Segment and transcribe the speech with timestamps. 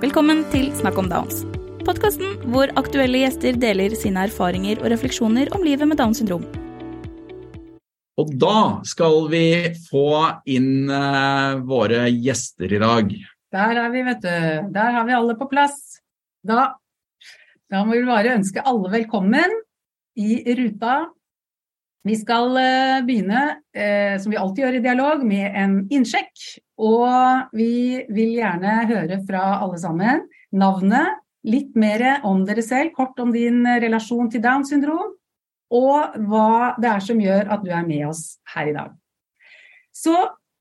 [0.00, 1.42] Velkommen til Snakk om Downs.
[1.84, 6.46] Podkasten hvor aktuelle gjester deler sine erfaringer og refleksjoner om livet med Downs syndrom.
[8.16, 9.42] Og da skal vi
[9.90, 10.06] få
[10.48, 13.12] inn uh, våre gjester i dag.
[13.52, 14.32] Der er vi, vet du.
[14.72, 15.76] Der har vi alle på plass.
[16.48, 16.70] Da,
[17.68, 19.52] da må vi bare ønske alle velkommen
[20.16, 21.10] i ruta.
[22.06, 23.42] Vi skal uh, begynne,
[23.76, 26.32] uh, som vi alltid gjør i dialog, med en innsjekk.
[26.80, 30.24] Og vi vil gjerne høre fra alle sammen
[30.56, 35.14] navnet, litt mer om dere selv, kort om din relasjon til Downs syndrom,
[35.70, 38.90] og hva det er som gjør at du er med oss her i dag.
[39.94, 40.16] Så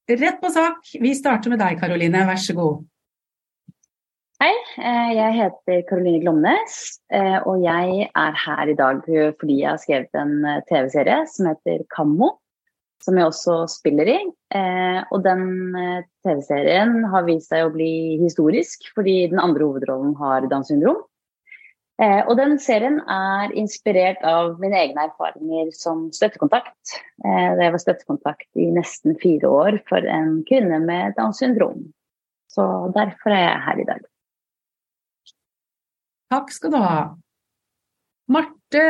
[0.10, 2.86] rett på sak, vi starter med deg Karoline, vær så god.
[4.40, 6.76] Hei, eh, jeg heter Karoline Glomnes,
[7.12, 9.02] eh, og jeg er her i dag
[9.36, 12.30] fordi jeg har skrevet en eh, TV-serie som heter Kammo,
[13.04, 14.16] som jeg også spiller i.
[15.12, 15.44] Og den
[16.24, 21.02] TV-serien har vist seg å bli historisk fordi den andre hovedrollen har Downs syndrom.
[22.00, 26.96] Og den serien er inspirert av mine egne erfaringer som støttekontakt.
[27.24, 31.90] Da jeg var støttekontakt i nesten fire år for en kvinne med Downs syndrom.
[32.52, 32.64] Så
[32.96, 34.09] derfor er jeg her i dag.
[36.30, 36.98] Takk skal du ha.
[38.30, 38.84] Marte,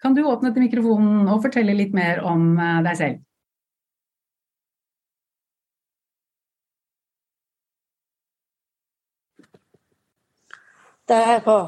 [0.00, 3.22] kan du åpne til mikrofonen og fortelle litt mer om eh, deg selv?
[11.06, 11.58] Det er jeg på.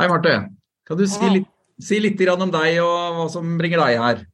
[0.00, 0.34] Hei, Marte.
[0.88, 4.26] Kan du si litt, si litt om deg og hva som bringer deg her?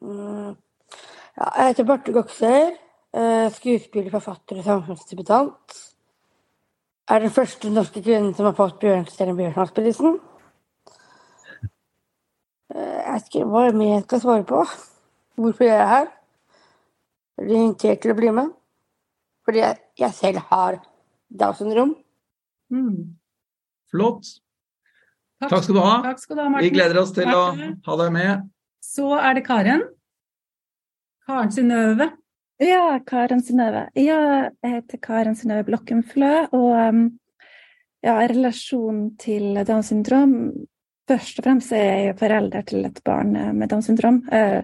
[0.00, 0.56] Mm.
[1.36, 2.87] Ja, jeg heter Marte Goksøyr.
[3.16, 5.76] Eh, skuespiller, forfatter og samfunnsdebutant.
[7.08, 10.18] Er den første norske kvinnen som har fått Bjørnstjerne Bjørnstjernprisen.
[12.74, 14.60] Eh, jeg vet ikke hva mer jeg skal svare på.
[15.38, 16.10] Hvorfor jeg er her.
[17.38, 18.52] Jeg blir invitert til å bli med.
[19.48, 20.78] Fordi jeg, jeg selv har
[21.32, 21.96] Downs syndrom.
[22.68, 23.16] Mm.
[23.88, 24.28] Flott.
[25.40, 25.50] Takk.
[25.54, 25.96] Takk, skal du ha.
[26.04, 27.76] Takk skal du ha, Vi gleder oss til Martin.
[27.78, 28.48] å ha deg med.
[28.84, 29.84] Så er det Karen.
[31.24, 32.10] Karen Synnøve.
[32.58, 33.84] Ja, Karen Synnøve.
[33.94, 36.48] Ja, jeg heter Karen Synnøve Blokkenflø.
[36.56, 37.04] Og um,
[38.02, 40.34] ja, relasjon til Downs syndrom
[41.08, 44.18] Først og fremst er jeg forelder til et barn eh, med Downs syndrom.
[44.28, 44.60] Eh,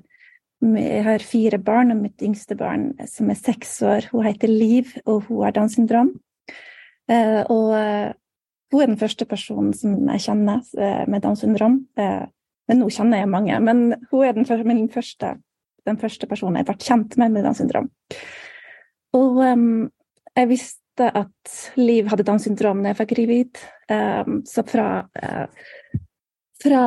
[0.61, 4.93] jeg har fire barn, og mitt yngste barn som er seks år, hun heter Liv,
[5.07, 6.11] og hun har Downs syndrom.
[7.09, 8.13] Eh, og eh,
[8.73, 11.87] hun er den første personen som jeg kjenner eh, med Downs syndrom.
[11.97, 15.35] men nå kjenner jeg mange, men hun er den første, min første,
[15.89, 17.91] den første personen jeg ble kjent med med Downs syndrom.
[19.15, 19.69] Og um,
[20.35, 23.63] jeg visste at Liv hadde Downs syndrom da jeg fikk gravid.
[23.91, 26.01] Um, så fra, uh,
[26.63, 26.83] fra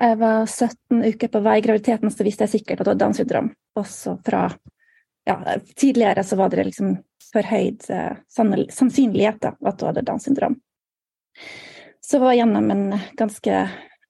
[0.00, 3.04] jeg var 17 uker på vei i graviditeten, så visste jeg sikkert at hun hadde
[3.04, 3.52] Downs syndrom.
[3.78, 4.48] Også fra
[5.28, 5.38] ja,
[5.78, 6.96] tidligere så var det liksom
[7.32, 10.58] forhøyd uh, sannsynlighet da, at hun hadde Downs syndrom.
[12.02, 13.58] Så var jeg gjennom en ganske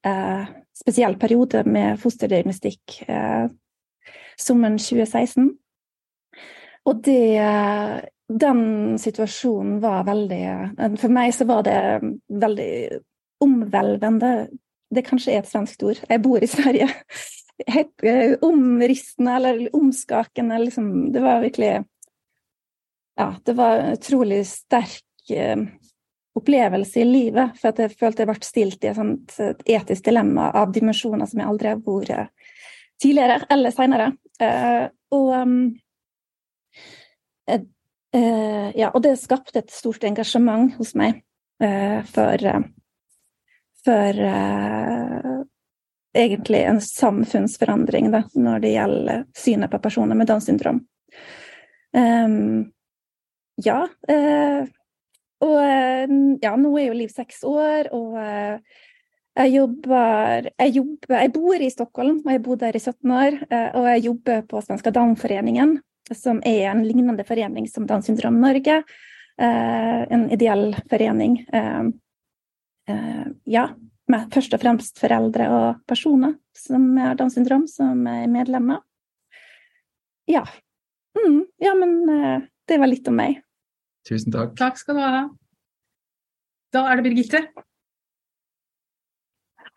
[0.08, 0.44] uh,
[0.82, 3.44] spesiell periode med fosterdiagnostikk eh,
[4.40, 5.52] sommeren 2016.
[6.88, 11.78] Og det Den situasjonen var veldig eh, For meg så var det
[12.28, 12.72] veldig
[13.42, 14.48] omhvelvende.
[14.92, 16.00] Det kanskje er et svensk ord.
[16.08, 16.88] Jeg bor i Sverige.
[17.68, 18.04] Helt
[18.42, 20.58] Omristende eller omskakende.
[20.64, 21.12] Liksom.
[21.12, 21.82] Det var virkelig
[23.16, 25.56] ja, det var en utrolig sterk eh,
[26.34, 27.58] opplevelse i livet.
[27.60, 31.72] For jeg følte jeg ble stilt i et etisk dilemma av dimensjoner som jeg aldri
[31.72, 32.30] har vært
[33.02, 34.10] tidligere eller seinere.
[34.42, 35.56] Eh, og um,
[37.50, 41.22] eh, ja, og det skapte et stort engasjement hos meg
[41.62, 42.68] eh, for, eh,
[43.84, 45.32] for eh,
[46.16, 50.84] egentlig en samfunnsforandring da, når det gjelder synet på personer med Downs syndrom.
[51.96, 52.70] Um,
[53.60, 53.82] ja.
[54.08, 54.68] Uh,
[55.42, 56.12] og eh,
[56.42, 58.60] ja, nå er jo Liv seks år, og eh,
[59.32, 63.14] jeg jobber, jeg jobber Jeg bor i Stockholm, og jeg har bodd der i 17
[63.16, 63.38] år.
[63.78, 65.78] Og jeg jobber på Svenska Downforeningen,
[66.12, 68.82] som er en lignende forening som Downs syndrom Norge.
[69.38, 71.38] En ideell forening.
[73.48, 73.64] Ja,
[74.12, 78.84] med først og fremst foreldre og personer som har Downs syndrom, som er medlemmer.
[80.28, 80.44] Ja.
[81.16, 81.98] Mm, ja, men
[82.68, 83.40] det var litt om meg.
[84.08, 84.58] Tusen takk.
[84.60, 85.26] Takk skal du ha.
[86.72, 87.46] Da er det Birgitte.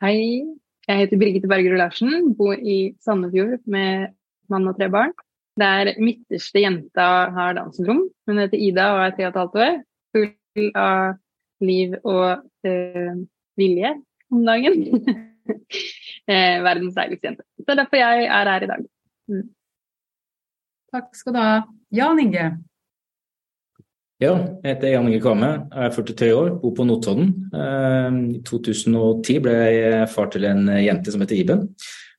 [0.03, 0.43] Hei,
[0.89, 4.09] jeg heter Birgitte Bergerud Larsen, bor i Sandefjord med
[4.51, 5.13] mann og tre barn.
[5.55, 8.01] Der midterste jenta har Downs syndrom.
[8.27, 9.77] Hun heter Ida og er tre og et halvt år.
[10.11, 11.15] Full av
[11.63, 13.23] liv og øh,
[13.55, 13.93] vilje
[14.35, 14.83] om dagen.
[16.31, 17.47] eh, verdens deiligste jente.
[17.63, 18.85] Så derfor jeg er her i dag.
[19.31, 19.47] Mm.
[20.91, 21.57] Takk skal du ha.
[21.95, 22.49] Jan Inge.
[24.23, 24.31] Ja,
[24.63, 27.33] jeg heter Jan Inge Kvamme, er 43 år, bor på Notodden.
[27.51, 31.65] Eh, I 2010 ble jeg far til en jente som heter Iben.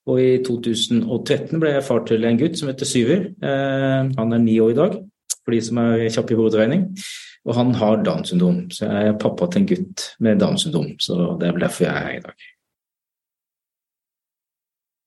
[0.04, 3.24] Og i 2013 ble jeg far til en gutt som heter Syver.
[3.40, 4.98] Eh, han er ni år i dag,
[5.40, 6.84] for de som er kjappe i hoderegning.
[7.48, 10.92] Og han har Downs syndrom, så jeg er pappa til en gutt med Downs syndrom.
[11.00, 12.48] Så det er derfor jeg er her i dag.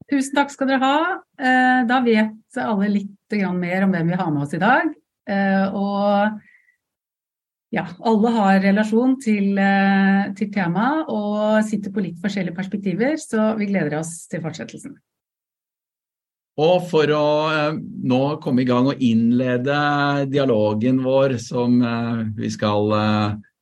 [0.09, 0.99] Tusen takk skal dere ha.
[1.37, 4.95] Eh, da vet alle litt mer om hvem vi har med oss i dag.
[5.29, 6.39] Og
[7.73, 13.53] ja, alle har relasjon til, eh, til temaet og sitter på litt forskjellige perspektiver, så
[13.59, 14.95] vi gleder oss til fortsettelsen.
[16.59, 17.77] Og for å eh,
[18.09, 19.77] nå komme i gang og innlede
[20.33, 22.89] dialogen vår som eh, vi skal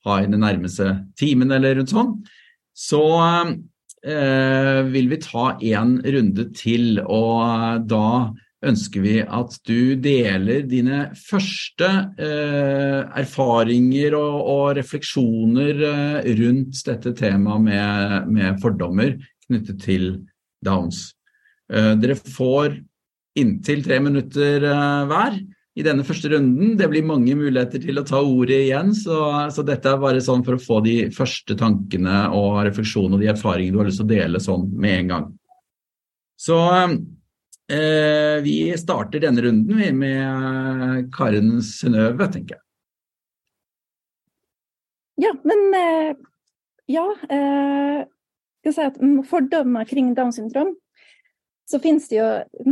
[0.07, 2.13] ha i den nærmeste timen eller rundt sånn,
[2.77, 3.03] så
[4.07, 7.01] vil vi ta en runde til.
[7.01, 8.29] Og da
[8.65, 17.13] ønsker vi at du deler dine første eh, erfaringer og, og refleksjoner eh, rundt dette
[17.17, 19.13] temaet med, med, fordommer
[19.45, 20.07] knyttet til
[20.65, 21.11] Downs.
[21.69, 22.79] Eh, dere får
[23.37, 25.37] inntil tre minutter eh, hver
[25.77, 26.73] i denne første runden.
[26.79, 29.19] Det blir mange muligheter til å ta ordet igjen, så,
[29.53, 33.29] så, dette er bare sånn for å få de første tankene og refleksjonene og de
[33.35, 35.29] erfaringene du har lyst til å dele sånn med en gang.
[36.41, 36.97] Så eh,
[37.67, 42.63] vi starter denne runden med Karen Synnøve, tenker jeg.
[45.17, 46.15] Ja, men eh,
[46.87, 47.15] Ja.
[47.29, 48.05] Eh,
[48.61, 50.73] skal si at fordommer kring Downs syndrom
[51.67, 52.27] så finnes det jo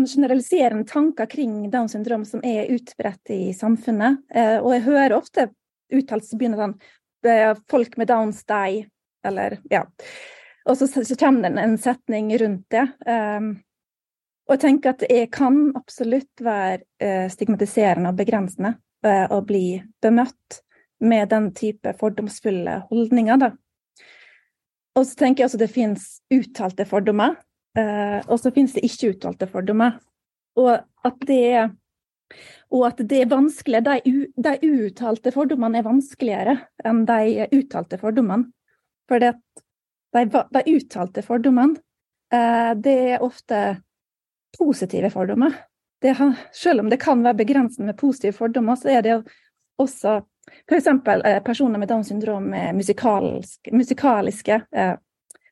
[0.08, 4.22] generaliserende tanker kring Downs syndrom som er utbredt i samfunnet.
[4.32, 5.50] Eh, og jeg hører ofte
[5.92, 6.76] uttalelser begynner sånn
[7.28, 8.86] eh, Folk med Downs, de
[9.28, 9.84] Eller ja.
[10.66, 12.86] Og så, så kommer det en setning rundt det.
[14.46, 18.76] Og jeg tenker at det kan absolutt være eh, stigmatiserende og begrensende
[19.06, 20.60] eh, å bli bemøtt
[21.06, 23.40] med den type fordomsfulle holdninger.
[23.42, 23.50] Da.
[24.96, 27.40] Og så tenker jeg også det finnes uttalte fordommer,
[27.78, 29.98] eh, og så finnes det ikke uttalte fordommer.
[30.62, 31.72] Og at det,
[32.70, 34.14] og at det er vanskelig, de,
[34.46, 34.54] de
[34.86, 38.52] uttalte fordommene er vanskeligere enn de uttalte fordommene.
[39.10, 39.34] For de,
[40.16, 41.82] de uttalte fordommene,
[42.82, 43.60] det er ofte
[44.58, 45.56] positive fordommer.
[46.02, 46.14] Det,
[46.54, 49.16] selv om det kan være begrensende med positive fordommer, så er det
[49.82, 50.20] også
[50.70, 50.88] f.eks.
[50.88, 54.96] Eh, personer med Downs syndrom med musikalsk, musikaliske eh,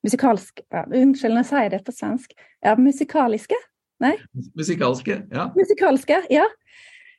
[0.03, 2.33] musikalsk, ja, Unnskyld, jeg sier det på svensk.
[2.63, 3.57] Ja, musikaliske?
[4.03, 4.17] Nei?
[4.57, 5.47] Musikalske, ja.
[5.55, 6.47] Musikalske, ja.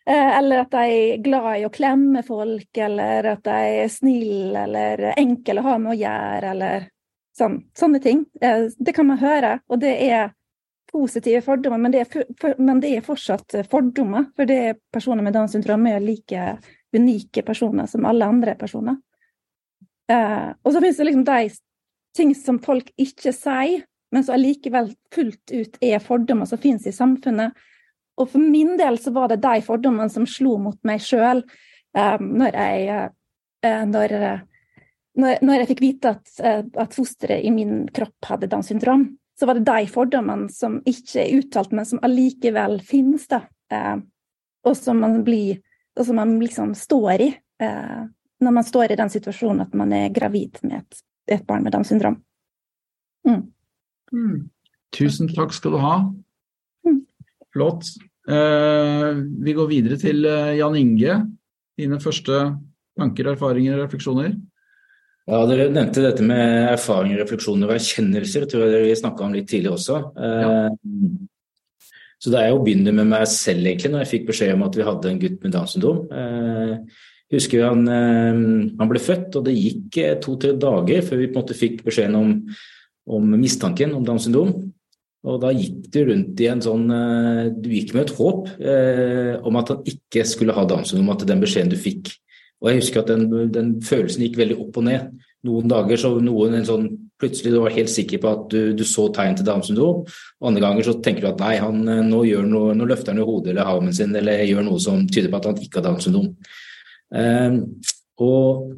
[0.04, 4.66] Eh, eller at de er glad i å klemme folk, eller at de er snille
[4.66, 6.88] eller enkle å ha med å gjøre, eller
[7.38, 8.26] sånn, sånne ting.
[8.40, 10.34] Eh, det kan man høre, og det er
[10.94, 14.28] positive fordommer, men det, er, for, men det, er, fortsatt fordommer.
[14.36, 16.44] For det er personer med Downs syndrom er like
[16.94, 19.00] unike personer som alle andre personer.
[20.10, 21.48] Eh, og så finnes det liksom de
[22.14, 23.82] ting som folk ikke sier,
[24.14, 27.58] men som allikevel fullt ut er fordommer som finnes i samfunnet.
[28.20, 32.22] Og for min del så var det de fordommene som slo mot meg sjøl eh,
[32.22, 32.86] når jeg
[33.66, 34.16] eh, når,
[35.18, 39.08] når, når, jeg fikk vite at, eh, at fosteret i min kropp hadde Downs syndrom
[39.38, 43.44] så var det de fordommene som ikke er uttalt, men som allikevel finnes, da.
[43.72, 43.96] Eh,
[44.64, 45.60] og som man blir
[45.94, 47.26] Og som man liksom står i
[47.62, 48.00] eh,
[48.42, 51.02] når man står i den situasjonen at man er gravid med et,
[51.36, 52.16] et barn med Downs syndrom.
[53.26, 53.44] Mm.
[54.12, 54.40] Mm.
[54.94, 55.94] Tusen takk skal du ha.
[56.86, 57.00] Mm.
[57.54, 57.88] Flott.
[58.28, 61.20] Eh, vi går videre til eh, Jan Inge.
[61.78, 62.42] Dine første
[62.98, 64.34] tanker, erfaringer og refleksjoner?
[65.24, 68.44] Ja, Dere nevnte dette med erfaring, refleksjoner og erkjennelser.
[68.48, 70.00] tror jeg dere snakka om litt tidligere også.
[70.20, 70.50] Ja.
[70.68, 71.30] Eh,
[72.20, 74.66] så det er jo å begynne med meg selv, egentlig, når jeg fikk beskjed om
[74.66, 76.02] at vi hadde en gutt med Downs syndrom.
[76.12, 77.00] Jeg eh,
[77.36, 78.42] husker han, eh,
[78.80, 82.20] han ble født, og det gikk to-tre dager før vi på en måte fikk beskjeden
[82.20, 82.34] om,
[83.16, 84.52] om mistanken om Downs syndrom.
[85.24, 86.82] Og da gikk du rundt i en sånn
[87.64, 91.24] Du gikk med et håp eh, om at han ikke skulle ha Downs syndrom, at
[91.24, 92.12] den beskjeden du fikk
[92.64, 95.10] og jeg husker at den, den, følelsen gikk veldig opp og ned.
[95.44, 96.86] Noen dager så noen en sånn
[97.20, 100.00] plutselig du var helt sikker på at du, du så tegn til Downs syndrom.
[100.44, 103.28] Andre ganger så tenker du at nei, han nå, gjør noe, nå løfter han jo
[103.28, 106.08] hodet eller armen sin eller gjør noe som tyder på at han ikke har Downs
[106.08, 106.32] syndrom.
[107.14, 107.60] Um,
[108.24, 108.72] og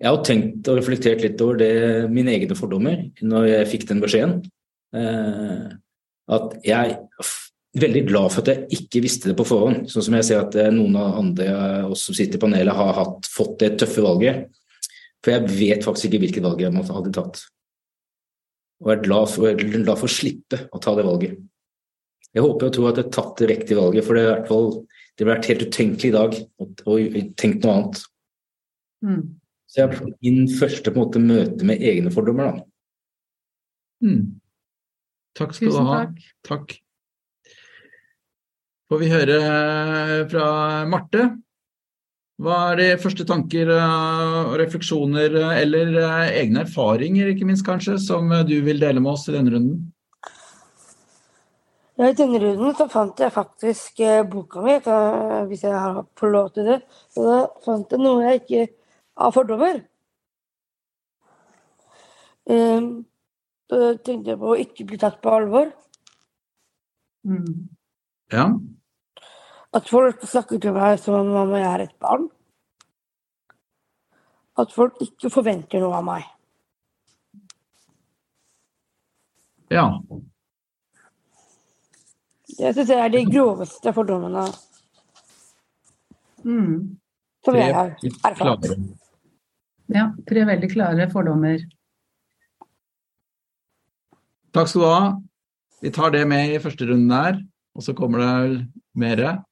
[0.00, 1.72] jeg har tenkt og reflektert litt over det,
[2.12, 4.36] mine egne fordommer når jeg fikk den beskjeden.
[4.92, 5.80] Uh,
[6.30, 7.00] at jeg
[7.78, 9.84] veldig glad for at jeg ikke visste det på forhånd.
[9.90, 11.50] Sånn som jeg ser at eh, noen av andre
[11.90, 14.48] oss som sitter i panelet har hatt, fått det tøffe valget.
[15.20, 17.42] For jeg vet faktisk ikke hvilket valg jeg hadde tatt.
[18.80, 21.36] Og jeg er glad for, er glad for å slippe å ta det valget.
[22.30, 24.32] Jeg håper og tror at jeg har tatt det riktige valget, for det er i
[24.36, 26.94] hvert fall Det ville vært helt utenkelig i dag å,
[27.36, 27.98] tenke noe annet.
[29.04, 29.24] Mm.
[29.68, 32.54] Så jeg har min første på en måte, møte med egne fordommer.
[32.54, 32.62] da.
[34.06, 34.22] Mm.
[35.36, 35.98] Takk skal Tusen du ha.
[36.06, 36.30] takk.
[36.48, 36.78] Takk.
[38.90, 39.36] Får vi høre
[40.26, 40.44] fra
[40.90, 41.28] Marte?
[42.42, 47.62] Hva er de første tanker eh, og refleksjoner eh, eller eh, egne erfaringer, ikke minst
[47.66, 49.84] kanskje, som eh, du vil dele med oss i denne runden?
[52.00, 56.00] Ja, I denne runden så fant jeg faktisk eh, boka mi, eh, hvis jeg har
[56.18, 56.80] fått lov til det.
[57.14, 58.66] Så da fant jeg noe jeg ikke
[59.20, 59.84] har fordommer.
[62.50, 62.58] Da
[63.70, 65.68] så tenkte jeg på å ikke bli tatt på alvor.
[67.22, 67.68] Mm.
[68.34, 68.48] Ja.
[69.72, 72.26] At folk snakker til meg som om jeg er et barn.
[74.58, 76.28] At folk ikke forventer noe av meg.
[79.70, 79.86] ja.
[82.58, 84.42] Det syns jeg er de groveste fordommene
[86.44, 86.96] Mm.
[87.44, 87.90] som Tre jeg har
[88.24, 88.66] erfart.
[89.92, 91.60] Ja, tre veldig klare fordommer.
[94.52, 95.20] Takk skal du ha.
[95.82, 97.40] Vi tar det med i første runden her,
[97.76, 99.44] og så kommer det mere.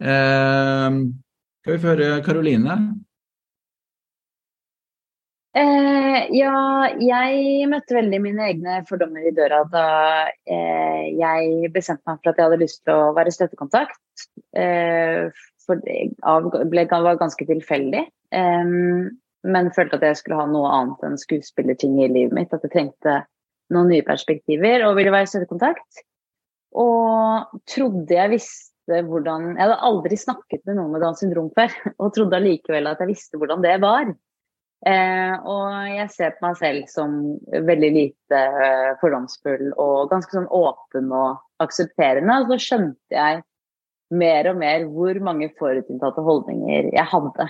[0.00, 0.96] Eh,
[1.62, 2.76] skal vi få høre Karoline?
[5.56, 6.56] Eh, ja,
[7.00, 9.84] jeg møtte veldig mine egne fordommer i døra da
[10.44, 14.26] eh, jeg bestemte meg for at jeg hadde lyst til å være støttekontakt.
[14.52, 15.32] Eh,
[15.64, 18.04] for det var ganske tilfeldig.
[18.36, 18.76] Eh,
[19.46, 22.52] men følte at jeg skulle ha noe annet enn skuespillerting i livet mitt.
[22.52, 23.18] At jeg trengte
[23.72, 26.04] noen nye perspektiver og ville være støttekontakt.
[26.76, 31.74] Og trodde jeg visste hvordan Jeg hadde aldri snakket med noen med Downs syndrom før,
[32.02, 34.12] og trodde allikevel at jeg visste hvordan det var.
[34.86, 37.18] Eh, og jeg ser på meg selv som
[37.50, 42.42] veldig lite eh, fordomsfull og ganske sånn åpen og aksepterende.
[42.42, 43.42] Og så skjønte jeg
[44.14, 47.48] mer og mer hvor mange forutinntatte holdninger jeg hadde.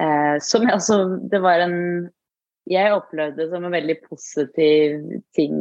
[0.00, 0.98] Eh, som jeg også
[1.30, 1.78] Det var en
[2.70, 5.00] Jeg opplevde som en veldig positiv
[5.34, 5.54] ting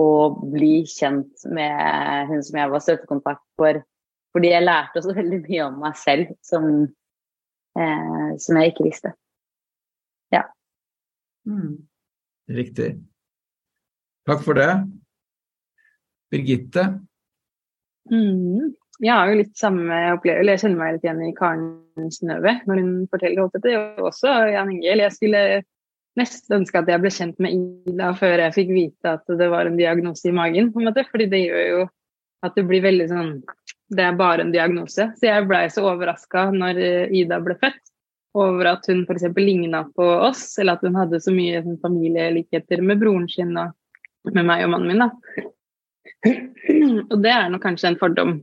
[0.00, 0.08] å
[0.52, 3.80] bli kjent med hun som jeg var støttekontakt for.
[4.34, 6.68] Fordi jeg lærte også veldig mye om meg selv som,
[7.78, 9.14] eh, som jeg ikke visste.
[11.46, 11.88] Mm.
[12.48, 12.90] Riktig.
[14.26, 14.70] Takk for det.
[16.30, 16.84] Birgitte?
[18.10, 18.74] Mm.
[19.00, 22.82] Jeg har jo litt samme opplevelse, jeg kjenner meg litt igjen i Karen Synnøve når
[22.82, 23.76] hun forteller alt dette.
[23.80, 24.96] Og også Jan Inge.
[25.00, 25.44] Jeg skulle
[26.18, 27.54] nesten ønske at jeg ble kjent med
[27.90, 30.72] Ida før jeg fikk vite at det var en diagnose i magen.
[30.72, 31.86] på en måte, fordi det gjør jo
[32.46, 33.32] at det blir veldig sånn
[33.90, 35.08] Det er bare en diagnose.
[35.18, 37.90] Så jeg blei så overraska når eh, Ida ble født
[38.38, 39.24] over at hun f.eks.
[39.34, 43.74] ligna på oss, eller at hun hadde så mye sånn, familielikheter med broren sin og
[44.30, 45.02] med meg og mannen min.
[45.02, 45.10] da.
[47.10, 48.36] Og det er nok kanskje en fordom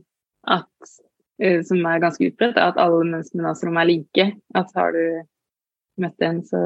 [0.52, 0.92] at,
[1.40, 4.28] eh, som er ganske utbredt, at alle mennesker med Nasrom er like.
[4.58, 5.24] At har du
[6.02, 6.60] møtt en, så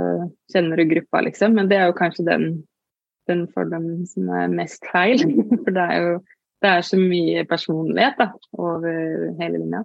[0.52, 1.56] kjenner du gruppa, liksom.
[1.58, 2.46] Men det er jo kanskje den,
[3.30, 5.22] den fordommen som er mest feil.
[5.64, 6.14] For det er jo
[6.62, 9.82] det er så mye personlighet da, over hele linja.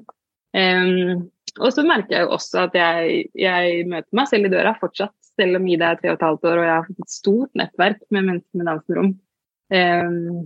[0.57, 1.23] Um,
[1.57, 5.15] og så merker jeg jo også at jeg, jeg, møter meg selv i døra fortsatt,
[5.37, 7.57] selv om Ida er tre og et halvt år og jeg har fått et stort
[7.57, 9.11] nettverk med mennesker med Downs syndrom.
[9.73, 10.45] Um,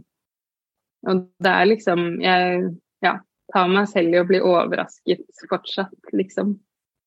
[1.05, 2.63] og det er liksom Jeg
[3.05, 3.11] ja,
[3.53, 6.55] tar meg selv i å bli overrasket fortsatt, liksom.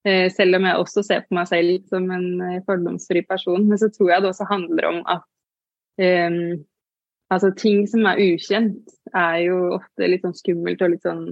[0.04, 3.64] Uh, selv om jeg også ser på meg selv som en uh, fordomsfri person.
[3.68, 5.24] Men så tror jeg det også handler om at
[6.02, 6.64] um,
[7.32, 11.26] altså ting som er ukjent, er jo ofte litt sånn skummelt og litt sånn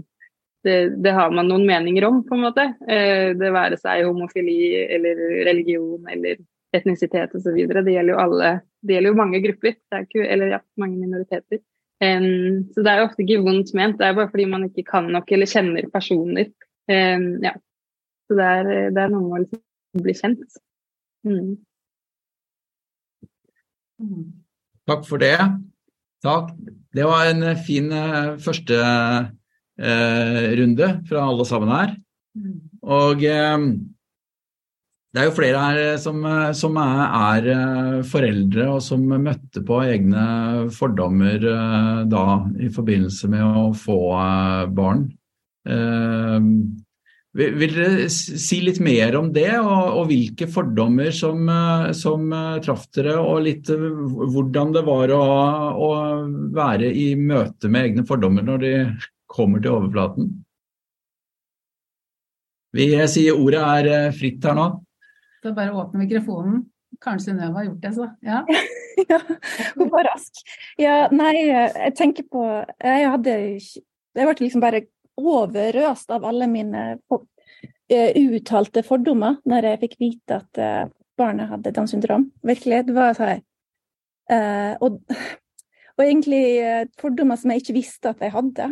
[0.62, 2.68] det, det, har man noen meninger om, på en måte.
[2.86, 6.38] Eh, det være seg homofili eller religion eller
[6.76, 7.56] etnisitet osv.
[7.58, 8.52] Det gjelder jo alle,
[8.86, 11.62] det gjelder jo mange grupper, ikke, eller ja, mange minoriteter.
[12.02, 14.86] Um, så det er jo ofte ikke vondt ment, det er bare fordi man ikke
[14.88, 16.48] kan nok eller kjenner personer.
[16.90, 17.52] Um, ja.
[18.32, 20.54] Så det er, det er noe med å liksom bli kjent.
[21.28, 21.48] Mm.
[24.00, 24.22] Mm.
[24.88, 25.36] Takk for det.
[26.24, 26.54] Takk.
[26.96, 31.92] Det var en fin uh, første eh, runde fra alle sammen her.
[32.40, 32.54] Mm.
[32.88, 33.66] Og eh,
[35.12, 36.24] det er jo flere her som,
[36.56, 40.22] som er, er, foreldre og som møtte på egne
[40.72, 41.36] fordommer
[42.08, 42.22] da
[42.56, 43.98] i forbindelse med å få
[44.72, 45.04] barn.
[45.68, 46.81] Vil,
[47.32, 51.48] vil dere si litt mer om det, og, og hvilke fordommer som,
[51.96, 52.26] som,
[52.64, 55.22] traff dere, og litt hvordan det var å,
[55.72, 55.90] å,
[56.52, 58.74] være i møte med egne fordommer når de
[59.32, 60.28] kommer til overflaten?
[62.72, 64.68] Vi sier ordet er fritt her nå.
[65.42, 66.62] Da bare åpne mikrofonen.
[67.02, 68.06] Kanskje Synnøve har gjort det, så.
[68.24, 68.42] Ja.
[69.10, 69.18] ja,
[69.76, 70.42] hun var rask.
[70.80, 74.84] Ja, nei, jeg tenker på Jeg hadde Jeg ble liksom bare
[75.20, 81.72] overøst av alle mine uh, uttalte fordommer når jeg fikk vite at uh, barnet hadde
[81.74, 82.30] Downs syndrom.
[82.46, 82.84] Virkelig.
[82.88, 83.42] Det var sånn
[84.32, 85.00] uh, og,
[85.96, 86.44] og, egentlig
[87.00, 88.70] fordommer som jeg ikke visste at jeg hadde.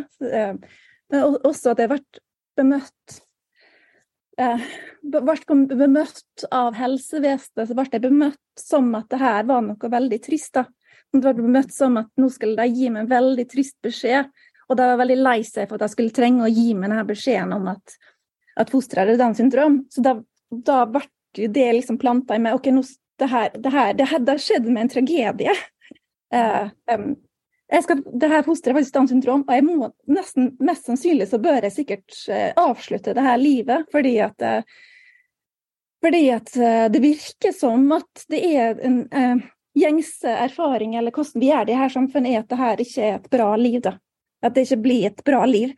[1.10, 2.00] men også at jeg ble
[2.58, 3.20] bemøtt
[4.40, 10.18] ble bemøtt av helsevesenet, så ble jeg bemøtt som at det her var noe veldig
[10.24, 10.54] trist.
[10.56, 10.64] da.
[11.12, 14.30] Det ble bemøtt som at nå skulle de gi meg en veldig trist beskjed.
[14.70, 16.92] Og da var jeg veldig lei seg for at jeg skulle trenge å gi meg
[16.92, 17.96] denne beskjeden om at,
[18.62, 19.80] at fosteret hadde Downs syndrom.
[19.90, 20.14] Så da,
[20.50, 21.02] da ble
[21.34, 22.84] det liksom planta i meg OK, nå,
[23.18, 25.56] det her, det her, det her, det med en tragedie.
[26.30, 27.08] Uh, um,
[27.82, 31.42] skal, det her fosteret har faktisk Downs syndrom, og jeg må nesten, mest sannsynlig så
[31.42, 34.78] bør jeg sikkert uh, avslutte det her livet, fordi at uh,
[36.00, 36.54] fordi at
[36.88, 39.02] det virker som at det er en
[39.76, 43.02] gjengse erfaring eller hvordan vi gjør det i her samfunnet, er at det her ikke
[43.04, 43.82] er et bra liv.
[43.84, 43.92] da.
[44.42, 45.74] At det ikke blir et bra liv.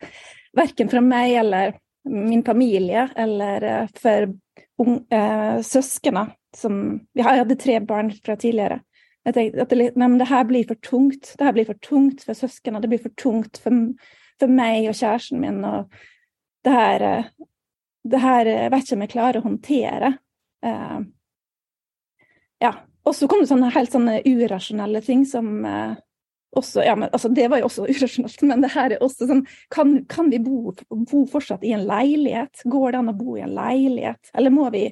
[0.55, 4.27] Verken fra meg eller min familie eller eh, for
[4.83, 6.75] uh, søskene som
[7.15, 8.81] Jeg hadde tre barn fra tidligere.
[9.25, 11.31] Jeg tenkte at det, nei, det her blir for tungt.
[11.39, 12.81] Det her blir for tungt for søskene.
[12.83, 13.79] Det blir for tungt for,
[14.41, 15.63] for meg og kjæresten min.
[15.65, 15.89] og
[16.63, 17.25] det her, eh,
[18.03, 20.13] det her jeg vet ikke om jeg klarer å håndtere.
[20.63, 21.01] Uh,
[22.63, 25.95] ja, og så kom det sånne helt sånne urasjonelle ting som eh,
[26.55, 29.45] også, ja, men, altså, Det var jo også urasjonelt, men det her er også sånn
[29.73, 32.63] Kan, kan vi bo, bo, fortsatt i en leilighet?
[32.69, 34.31] Går det an å bo i en leilighet?
[34.37, 34.87] Eller må vi,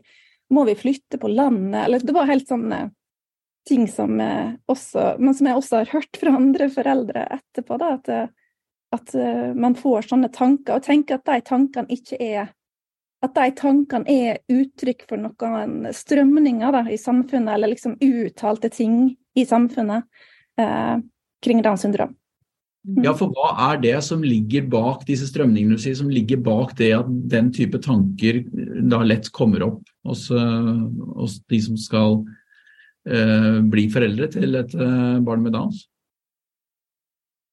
[0.54, 1.86] må vi flytte på landet?
[1.86, 2.88] Eller, det var helt sånne
[3.70, 7.92] ting som eh, også Men som jeg også har hørt fra andre foreldre etterpå, da,
[8.00, 8.32] at, eh,
[8.92, 9.14] at
[9.56, 12.50] man får sånne tanker, og tenker at de tankene ikke er
[13.22, 19.12] at de tankene er uttrykk for noen strømninger da, i samfunnet, eller liksom uttalte ting
[19.38, 20.08] i samfunnet
[20.60, 20.98] eh,
[21.44, 22.16] kring Downs syndrom.
[22.82, 23.04] Mm.
[23.06, 26.74] Ja, for hva er det som ligger bak disse strømningene du sier, som ligger bak
[26.80, 28.42] det at den type tanker
[28.90, 30.72] da lett kommer opp hos, eh,
[31.20, 32.24] hos de som skal
[33.06, 35.86] eh, bli foreldre til et eh, barn med Downs?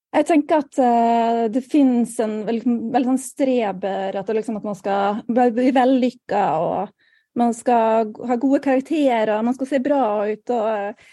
[0.09, 4.79] Jeg tenker at uh, det finnes en veldig, veldig sånn streber at, liksom, at, man
[4.79, 6.95] skal bli vellykka og
[7.39, 11.05] man skal ha gode karakterer, man skal se bra ut og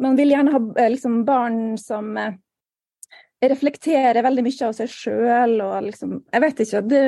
[0.00, 2.14] man vil gjerne ha uh, liksom, barn som
[3.40, 6.82] reflekterer veldig mye av seg sjøl og liksom Jeg vet ikke.
[6.90, 7.04] det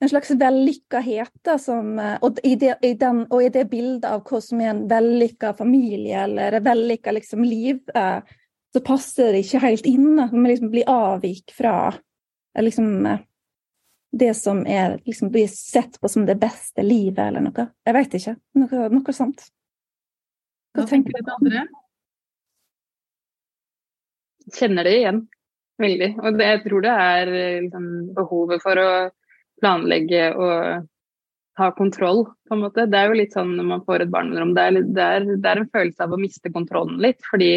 [0.00, 4.40] en slags vellykkahet som, og, i det, i den, og i det bildet av hva
[4.42, 8.20] som er en vellykka familie eller vellykka liksom, liv, eh,
[8.72, 10.12] så passer det ikke helt inn.
[10.14, 13.24] Man liksom blir avvik fra eh, liksom, eh,
[14.18, 17.66] det som er, liksom, blir sett på som det beste livet, eller noe.
[17.84, 18.36] Jeg vet ikke.
[18.60, 19.48] Noe, noe sånt.
[20.78, 21.64] Hva tenker du andre?
[24.54, 25.24] Kjenner det igjen
[25.82, 26.10] veldig.
[26.22, 27.32] Og det, jeg tror det er
[27.64, 28.90] liksom, behovet for å
[29.62, 30.86] planlegge og
[31.58, 32.86] ha kontroll, på en måte.
[32.86, 35.62] Det er jo litt sånn når man får et det er, det er, det er
[35.62, 37.18] en følelse av å miste kontrollen litt.
[37.30, 37.56] fordi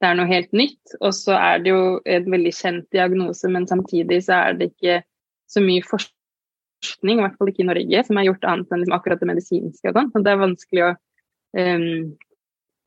[0.00, 0.96] det er noe helt nytt.
[1.00, 5.00] Og så er det jo en veldig kjent diagnose, men samtidig så er det ikke
[5.48, 8.96] så mye forskning, i hvert fall ikke i Norge, som er gjort annet enn liksom
[8.96, 10.10] akkurat det medisinske og sånn.
[10.12, 12.00] Så det er vanskelig å um,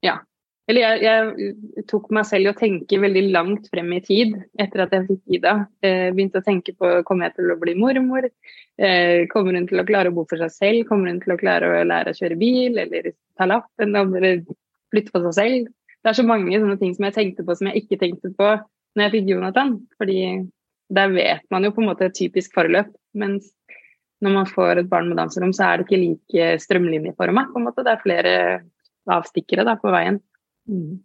[0.06, 0.20] Ja.
[0.70, 4.84] Eller jeg, jeg, tok meg selv i å tenke veldig langt frem i tid etter
[4.84, 5.56] at jeg fikk Ida.
[5.82, 8.28] Eh, begynte å tenke på kommer jeg til å bli mormor?
[8.78, 10.86] Eh, kommer hun til å klare å bo for seg selv?
[10.92, 13.98] Kommer hun til å klare å lære å kjøre bil eller ta lappen?
[13.98, 14.44] Eller
[14.94, 15.74] flytte på seg selv?
[16.00, 18.50] det er så mange sånne ting som jeg tenkte på som jeg ikke tenkte på
[18.96, 19.76] når jeg fikk Jonathan.
[20.00, 20.20] Fordi
[20.96, 22.92] der vet man jo på en måte et typisk forløp.
[23.20, 23.52] Mens
[24.24, 27.46] når man får et barn med danserom, så er det ikke like strømlinjeforma.
[27.76, 28.34] Det er flere
[29.10, 30.20] avstikkere da, på veien.
[30.70, 31.00] Mm.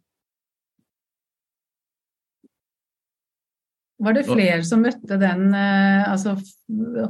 [4.04, 6.34] Var det flere som møtte den eh, altså,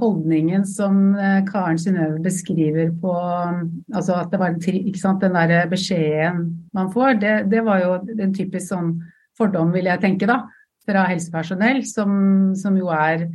[0.02, 5.66] holdningen som eh, Karen Synnøve beskriver på altså At det var ikke sant, den der
[5.70, 6.44] beskjeden
[6.76, 8.92] man får, det, det, var jo en typisk sånn
[9.38, 10.44] fordom, vil jeg tenke, da,
[10.84, 13.26] fra helsepersonell, som, som jo er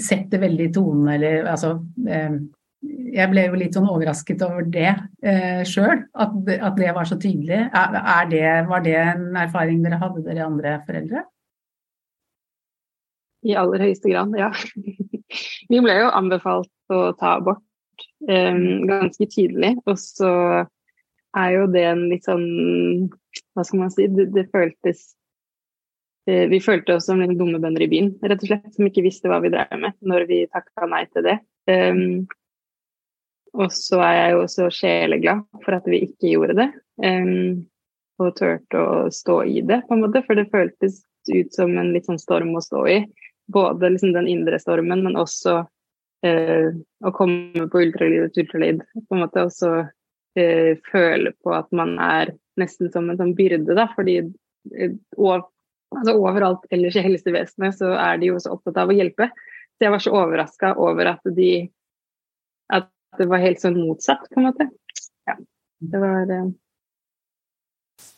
[0.00, 1.74] setter veldig tonen, eller altså
[2.08, 2.38] eh,
[2.86, 4.90] Jeg ble jo litt sånn overrasket over det
[5.26, 7.64] eh, sjøl, at, at, det var så tydelig.
[7.74, 11.24] Er, er det, var det en erfaring dere hadde, dere andre foreldre?
[13.46, 14.50] I aller høyeste grad, ja.
[15.70, 17.62] Vi ble jo anbefalt å ta abort
[18.26, 19.74] um, ganske tidlig.
[19.86, 20.32] Og så
[21.38, 22.46] er jo det en litt sånn
[23.54, 24.08] Hva skal man si?
[24.10, 25.02] Det, det føltes
[26.30, 28.66] uh, Vi følte oss som dumme bønder i byen, rett og slett.
[28.74, 31.38] Som ikke visste hva vi drev med når vi takka nei til det.
[31.68, 32.26] Um,
[33.56, 36.68] og så er jeg jo så sjeleglad for at vi ikke gjorde det.
[37.00, 37.66] Um,
[38.18, 40.24] og turte å stå i det, på en måte.
[40.26, 43.00] For det føltes ut som en litt sånn storm å stå i.
[43.48, 46.66] både liksom den indre stormen, men også uh,
[47.00, 48.82] å komme på ultralyd og ultralyd.
[49.08, 53.72] På en måte også uh, føle på at man er nesten som en sånn byrde,
[53.78, 53.86] da.
[53.96, 55.48] Fordi uh, og,
[55.96, 59.30] altså, overalt ellers i helsevesenet så er de jo så opptatt av å hjelpe.
[59.78, 61.52] Så jeg var så overraska over at de
[62.68, 64.68] At det var helt sånn motsatt, på en måte.
[65.28, 65.36] Ja.
[65.78, 66.50] Det var eh,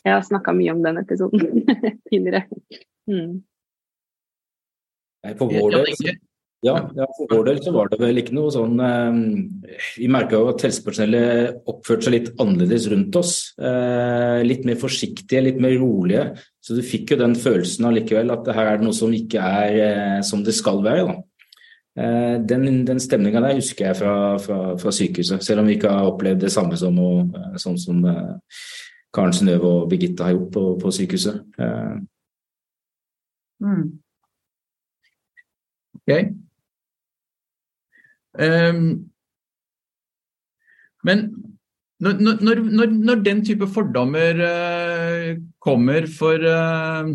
[0.01, 1.63] Jeg har snakka mye om den episoden
[2.09, 2.43] tidligere.
[3.09, 3.39] Mm.
[5.21, 6.19] Nei, for vår del
[6.61, 9.15] ja, ja, for vår del så var det vel ikke noe sånn eh,
[9.97, 13.31] Vi merka jo at helsepersonellet oppførte seg litt annerledes rundt oss.
[13.57, 16.27] Eh, litt mer forsiktige, litt mer rolige.
[16.61, 19.79] Så du fikk jo den følelsen allikevel at det her er noe som ikke er
[19.87, 21.07] eh, som det skal være.
[21.09, 21.17] Da.
[21.97, 25.89] Eh, den den stemninga der husker jeg fra, fra, fra, sykehuset, selv om vi ikke
[25.89, 28.37] har opplevd det samme som, og, eh, sånn som eh,
[29.13, 31.41] Karen Synnøve og Birgitte har gjort på, på sykehuset.
[33.59, 33.99] Mm.
[36.01, 36.31] Okay.
[38.39, 39.11] Um,
[41.03, 41.19] men
[41.99, 47.11] når, når, når, når, den type fordommer uh, kommer for uh,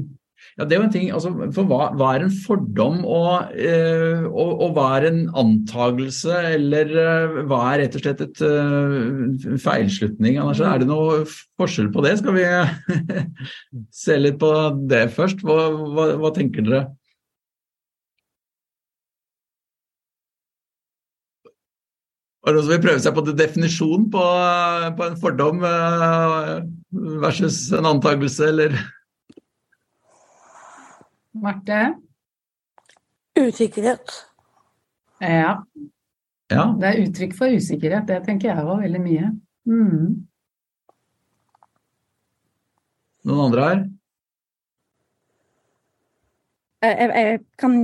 [0.56, 4.24] ja, det er jo en ting, altså, for hva, hva er en fordom, og, uh,
[4.30, 6.92] og, og, hva er en antagelse, eller
[7.50, 8.44] hva er rett og slett et
[9.64, 10.40] feilslutning?
[10.40, 11.24] Anders, er det noe
[11.60, 12.16] forskjell på det?
[12.22, 12.46] Skal vi
[14.04, 14.52] se litt på
[14.88, 15.44] det først?
[15.44, 16.86] Hva, hva, hva tenker dere?
[22.46, 24.24] Var det noen som vil prøve seg på definisjon på,
[24.94, 26.50] på en fordom eh,
[27.24, 28.76] versus en antakelse, eller?
[31.42, 31.80] Marte?
[33.38, 34.12] Usikkerhet.
[35.20, 35.64] Ja.
[36.50, 36.64] ja.
[36.80, 38.08] Det er uttrykk for usikkerhet.
[38.08, 39.28] Det tenker jeg òg veldig mye.
[39.68, 40.08] Mm.
[43.26, 43.84] Noen andre her?
[46.86, 47.78] Jeg, jeg, kan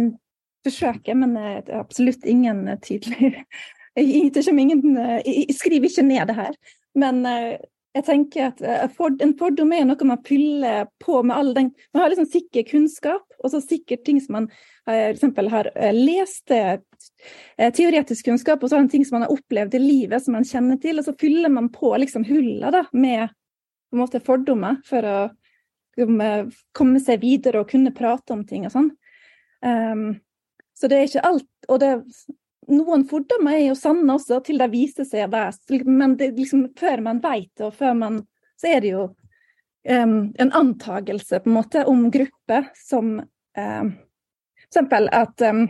[0.62, 3.32] forsøke, men det er absolutt ingen tydelig
[3.98, 4.04] jeg,
[4.52, 6.58] ingen, jeg, skriver ikke ned det her,
[6.94, 7.56] men eh,
[7.96, 12.04] jeg tenker at eh, en fordom er noe man fyller på med all den Man
[12.04, 14.48] har liksom sikker kunnskap, og så sikkert ting som man
[15.20, 16.50] for har lest,
[17.76, 20.46] teoretisk kunnskap, og så har man ting som man har opplevd i livet som man
[20.48, 24.80] kjenner til, og så fyller man på liksom hulla da, med på en måte fordommer
[24.88, 25.16] for å
[26.72, 28.92] komme seg videre og kunne prate om ting og sånn.
[29.62, 30.06] Um,
[30.72, 31.90] så det er ikke alt Og det,
[32.72, 35.62] noen fordommer er jo sanne også, til det viser seg best.
[35.86, 38.22] Men det, liksom, før man vet det, og før man
[38.58, 39.04] Så er det jo
[39.84, 43.16] en antagelse på en måte om grupper som
[43.52, 45.64] For eksempel at uh,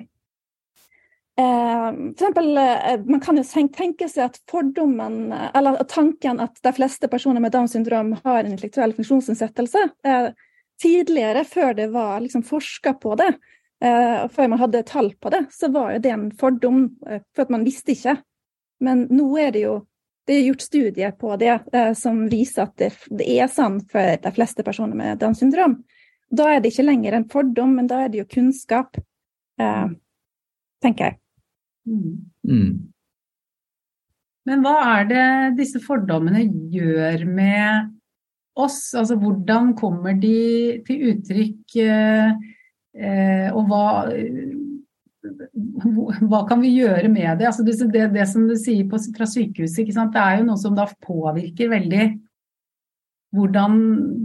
[1.40, 7.08] for eksempel, uh, Man kan jo tenke seg at fordommen, eller tanken at de fleste
[7.08, 10.28] personer med Downs syndrom har en intellektuell funksjonsnedsettelse, uh,
[10.82, 13.32] tidligere, før det var liksom, forska på det,
[13.82, 17.42] Uh, før man hadde tall på det, så var jo det en fordom, uh, for
[17.42, 18.14] at man visste ikke.
[18.82, 19.72] Men nå er det jo
[20.28, 24.22] det er gjort studier på det uh, som viser at det, det, er sånn for
[24.22, 25.80] de fleste personer med Downs syndrom.
[26.32, 28.96] Da er det ikke lenger en fordom, men da er det jo kunnskap,
[30.80, 31.18] tenker jeg.
[31.84, 32.14] Mm.
[32.48, 32.70] Mm.
[34.48, 35.26] Men hva er det
[35.60, 37.92] disse fordommene gjør med
[38.58, 38.94] oss?
[38.98, 41.76] Altså hvordan kommer de til uttrykk?
[42.92, 43.84] Eh, og hva,
[45.22, 47.46] hva kan vi gjøre med det?
[47.48, 47.76] Altså det,
[48.14, 52.06] det, som du sier på, fra sykehuset, det er jo noe som da påvirker veldig
[53.32, 53.76] hvordan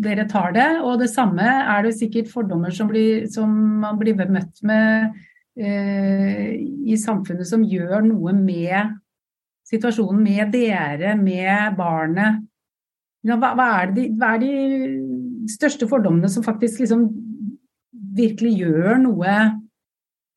[0.03, 0.67] dere tar det.
[0.83, 3.51] Og det samme er det sikkert fordommer som, blir, som
[3.83, 5.13] man blir møtt med
[5.60, 8.97] eh, i samfunnet som gjør noe med
[9.67, 12.43] situasjonen med dere, med barnet.
[13.27, 14.51] Hva, hva, er de, hva, er de,
[15.51, 17.07] største fordommene som faktisk liksom
[18.17, 19.33] virkelig gjør noe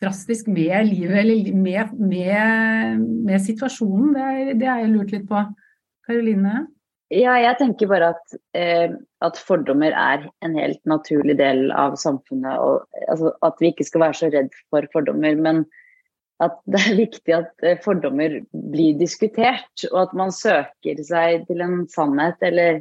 [0.01, 4.15] drastisk med livet eller med, med, med situasjonen.
[4.59, 5.43] Det har jeg lurt litt på.
[6.09, 6.67] Karoline?
[7.11, 8.93] Ja, jeg tenker bare at, eh,
[9.25, 12.55] at, fordommer er en helt naturlig del av samfunnet.
[12.63, 15.35] Og, altså, at vi ikke skal være så redd for fordommer.
[15.35, 15.65] Men
[16.41, 21.67] at det er viktig at eh, fordommer blir diskutert, og at man søker seg til
[21.67, 22.81] en sannhet eller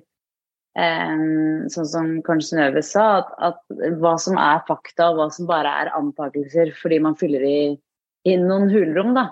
[0.77, 3.62] sånn som kanskje Synnøve sa, at, at,
[3.99, 7.60] hva som er fakta og hva som bare er antakelser fordi man fyller i,
[8.29, 9.25] i noen hulrom, da.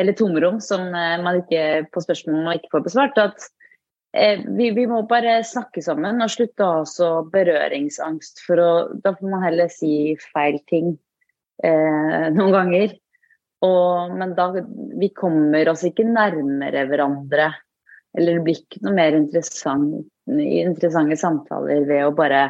[0.00, 3.18] Eller tomrom som eh, man ikke på spørsmål ikke får besvart.
[3.20, 3.46] At
[4.16, 8.44] eh, vi, vi, må bare snakke sammen og slutte å ha så berøringsangst.
[8.46, 8.70] For å,
[9.02, 10.94] da får man heller si feil ting
[11.64, 12.94] eh, noen ganger.
[13.66, 17.50] Og, men da vi kommer oss ikke nærmere hverandre.
[18.18, 22.42] Eller det blir ikke noe mer interessant interessante samtaler ved å bare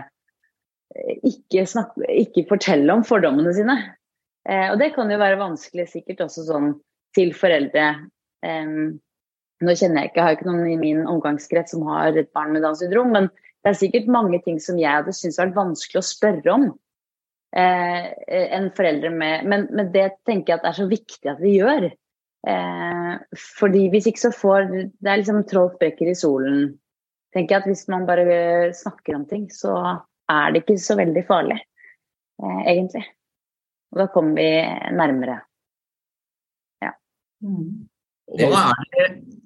[0.94, 3.76] eh, ikke, snakke, ikke fortelle om fordommene sine.
[4.48, 6.74] Eh, og det kan jo være vanskelig sikkert også sånn
[7.16, 7.86] til foreldre.
[8.46, 8.74] Eh,
[9.60, 12.54] nå kjenner jeg ikke, jeg har ikke noen i min omgangskrets som har et barn
[12.54, 13.28] med Downs syndrom, men
[13.60, 16.70] det er sikkert mange ting som jeg hadde syntes vært vanskelig å spørre om.
[17.50, 18.04] Eh,
[18.54, 21.90] enn foreldre med men, men, det tenker jeg at er så viktig at vi gjør.
[22.48, 26.78] Eh, fordi hvis ikke så får Det er liksom Trolf sprekker i solen.
[27.34, 30.00] tenker jeg at Hvis man bare snakker om ting, så
[30.30, 31.58] er det ikke så veldig farlig,
[32.42, 33.04] eh, egentlig.
[33.90, 35.40] Og da kommer vi nærmere.
[36.82, 36.92] Ja.
[37.42, 37.88] Mm.
[38.30, 38.46] Det,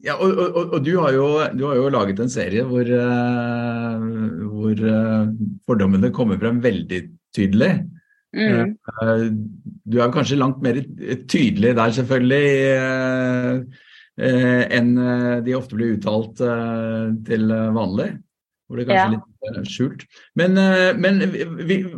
[0.04, 1.26] ja, og, og, og du, har jo,
[1.56, 4.02] du, har jo, laget en serie hvor, uh,
[4.52, 5.30] hvor uh,
[5.64, 7.00] fordommene kommer frem veldig
[7.32, 7.70] tydelig.
[8.34, 8.74] Mm.
[8.98, 9.26] Uh,
[9.86, 10.80] du er kanskje langt mer
[11.30, 12.44] tydelig der, selvfølgelig,
[14.14, 14.90] enn
[15.42, 16.38] de ofte blir uttalt
[17.26, 18.12] til vanlig.
[18.64, 19.08] Hvor det kanskje ja.
[19.08, 20.04] er litt eh, skjult.
[20.40, 21.20] Men, eh, men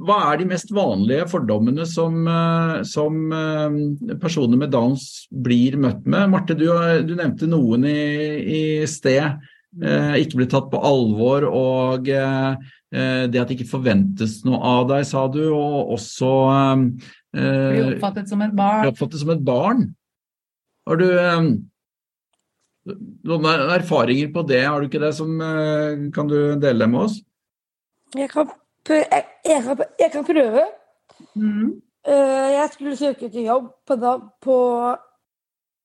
[0.05, 3.21] hva er de mest vanlige fordommene som, eh, som,
[4.23, 6.33] personer med Downs blir møtt med?
[6.33, 6.67] Marte, du,
[7.07, 8.01] du nevnte noen i,
[8.43, 9.39] i sted.
[9.77, 12.17] Ikke blir tatt på alvor, og det
[12.97, 15.43] at det ikke forventes noe av deg, sa du.
[15.53, 16.31] Og også
[17.37, 18.87] Bli oppfattet som et barn.
[18.87, 19.83] Bli oppfattet som et barn.
[20.89, 21.09] Har du
[23.27, 25.13] noen erfaringer på det, har du ikke det?
[25.17, 27.21] Som, eh, kan du dele det med oss?
[28.15, 28.51] Jeg kan.
[28.89, 30.65] Jeg, jeg kan, jeg kan prøve.
[31.35, 31.83] Mm.
[32.07, 33.97] Eh, jeg skulle søke til jobb på,
[34.43, 34.57] på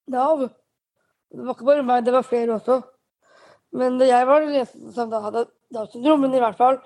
[0.08, 0.50] Nav.
[1.32, 2.82] Det var ikke bare meg, det var flere også.
[3.78, 6.26] Men jeg var den som da hadde Downs syndrom.
[6.26, 6.82] Men i hvert fall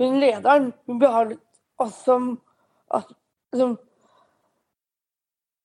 [0.00, 1.42] hun lederen hun behandlet
[1.80, 2.32] oss som
[2.92, 3.10] at,
[3.52, 3.76] liksom,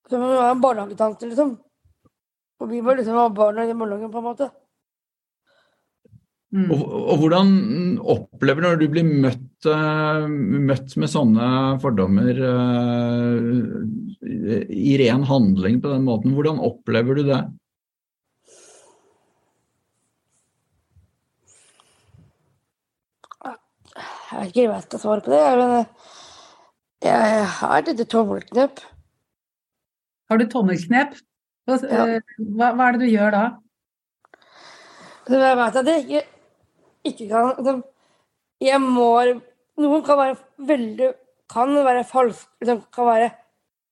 [0.09, 1.55] som en barnehagetante, liksom.
[2.61, 4.49] Og vi var liksom barna i barnehagen, på en måte.
[6.55, 6.69] Mm.
[6.71, 7.49] Og, og, hvordan
[7.99, 11.47] opplever du når du blir møtt, uh, møtt med sånne
[11.83, 13.33] fordommer uh,
[14.23, 17.41] i ren handling på den måten, hvordan opplever du det?
[24.35, 25.75] Jeg vet ikke hva til å svare på det, men
[27.05, 28.81] jeg har et lite tommelknep.
[30.27, 31.13] Har du tommelknep?
[31.65, 32.07] Hva, ja.
[32.17, 33.43] Eh, hva, hva, er det du gjør da?
[35.31, 36.21] Jeg vet at jeg ikke,
[37.09, 37.79] ikke kan
[38.61, 39.07] Jeg må
[39.81, 41.07] Noen kan være veldig
[41.49, 42.49] Kan være falsk.
[42.61, 43.31] Liksom, kan være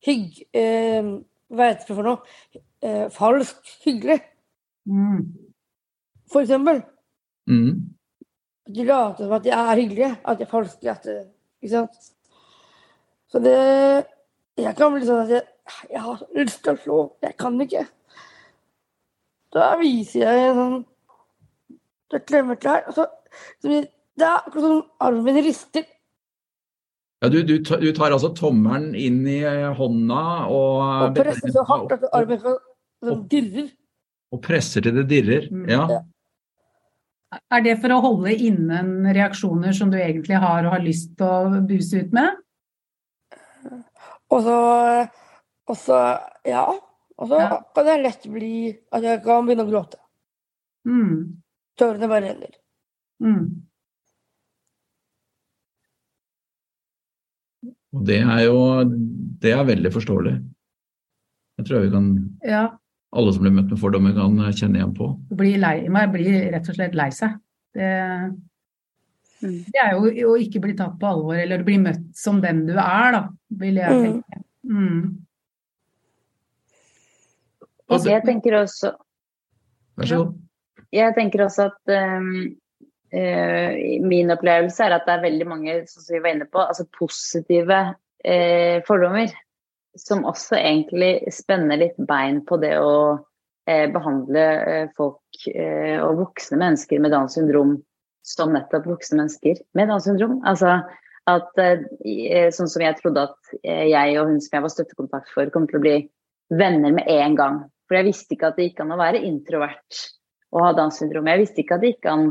[0.06, 0.44] hygg...
[0.58, 1.14] Eh,
[1.54, 2.62] hva heter det for noe?
[2.84, 4.20] Eh, falsk hyggelig.
[4.90, 5.28] Mm.
[6.34, 6.82] For eksempel.
[7.46, 7.94] Mm.
[8.70, 10.12] De later som at de er hyggelige.
[10.24, 10.92] At de er falske.
[10.92, 11.08] At,
[11.62, 12.12] ikke sant?
[13.32, 13.58] Så det
[14.62, 15.42] Jeg kan bli sånn at jeg
[15.90, 17.86] jeg har lyst til å slå, jeg kan ikke.
[19.54, 20.80] Da viser jeg en sånn
[22.14, 22.84] Det klemmer til her.
[22.92, 23.08] Altså,
[23.64, 23.78] det
[24.22, 25.86] er akkurat som armen min rister.
[27.24, 29.40] Ja, du, du, du, tar altså tommelen inn i
[29.80, 33.72] hånda og Og presser så hardt at armen sånn, dirrer.
[34.36, 35.66] Og presser til det dirrer, mm.
[35.72, 35.88] ja.
[35.90, 36.02] ja.
[37.54, 41.28] Er det for å holde innen reaksjoner som du egentlig har og har lyst til
[41.28, 42.40] å buse ut med?
[44.34, 44.58] Og så
[45.70, 46.00] og så,
[46.48, 46.66] ja.
[47.18, 47.60] Og så ja.
[47.76, 48.56] kan det lett bli
[48.92, 50.00] at jeg kan begynne å gråte.
[50.90, 51.44] Mm.
[51.80, 52.58] Tårene bare renner.
[53.24, 53.46] Mm.
[57.94, 58.58] Og det er jo
[59.44, 60.34] Det er veldig forståelig.
[61.60, 62.08] Jeg tror vi kan
[62.42, 62.64] ja.
[63.14, 65.12] Alle som blir møtt med fordommer, kan kjenne igjen på.
[65.38, 67.36] Blir lei, man blir rett og slett lei seg.
[67.74, 67.90] Det,
[69.44, 69.60] mm.
[69.74, 72.74] det er jo å ikke bli tatt på alvor, eller bli møtt som den du
[72.74, 73.22] er, da,
[73.62, 74.08] vil jeg mm.
[74.08, 74.42] tenke.
[74.64, 75.04] Mm.
[77.94, 78.94] Altså, jeg tenker også
[80.00, 80.36] Vær så god.
[80.94, 82.30] Jeg tenker også at um,
[83.14, 83.72] uh,
[84.06, 87.80] min opplevelse er at det er veldig mange som vi var inne på, altså positive
[87.94, 89.34] uh, fordommer.
[90.00, 92.94] Som også egentlig spenner litt bein på det å
[93.70, 94.46] eh, behandle
[94.98, 97.78] folk og voksne mennesker med Downs syndrom
[98.26, 100.40] som nettopp voksne mennesker med Downs syndrom.
[100.48, 100.80] Altså
[101.30, 101.50] at
[102.54, 105.80] sånn som jeg trodde at jeg og hun som jeg var støttekontakt for, kom til
[105.80, 105.96] å bli
[106.52, 107.62] venner med en gang.
[107.88, 110.04] For jeg visste ikke at det gikk an å være introvert
[110.54, 111.28] og ha Downs syndrom.
[111.30, 112.28] Jeg visste ikke at det gikk an,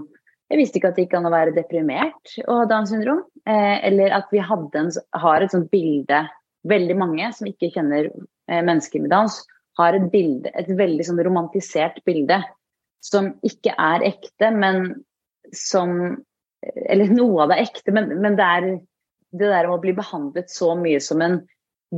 [0.53, 3.25] ikke at det gikk an å være deprimert og ha Downs syndrom.
[3.48, 4.92] Eh, eller at vi en,
[5.25, 6.22] har et sånt bilde
[6.68, 9.40] Veldig mange som ikke kjenner eh, mennesker med Downs,
[9.81, 12.42] har et bilde, et veldig sånn romantisert bilde
[13.03, 14.92] som ikke er ekte, men
[15.57, 16.22] som
[16.62, 18.66] Eller noe av det er ekte, men, men det er
[19.35, 21.40] det der med å bli behandlet så mye som en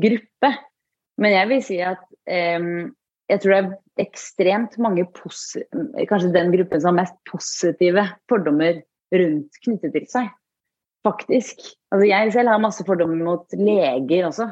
[0.01, 0.51] gruppe.
[1.21, 2.71] Men jeg vil si at eh,
[3.29, 8.81] jeg tror det er ekstremt mange Kanskje den gruppen som har mest positive fordommer
[9.15, 10.33] rundt knyttet til seg.
[11.05, 11.61] Faktisk.
[11.93, 14.49] Altså jeg selv har masse fordommer mot leger også.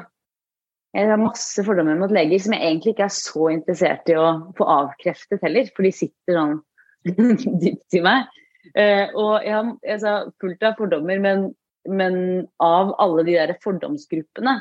[0.93, 4.27] Jeg har masse fordommer mot leger som jeg egentlig ikke er så interessert i å
[4.57, 6.59] få avkreftet heller, for de sitter sånn
[7.63, 8.29] dypt i meg.
[8.77, 11.49] Uh, og jeg har altså, fullt av fordommer, men,
[11.89, 12.15] men,
[12.63, 14.59] av alle de der fordomsgruppene,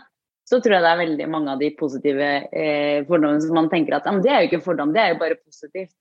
[0.49, 3.95] så tror jeg det er veldig mange av de positive eh, fordommene som man tenker
[3.95, 5.95] at det er jo ikke en fordom, det er jo bare positivt.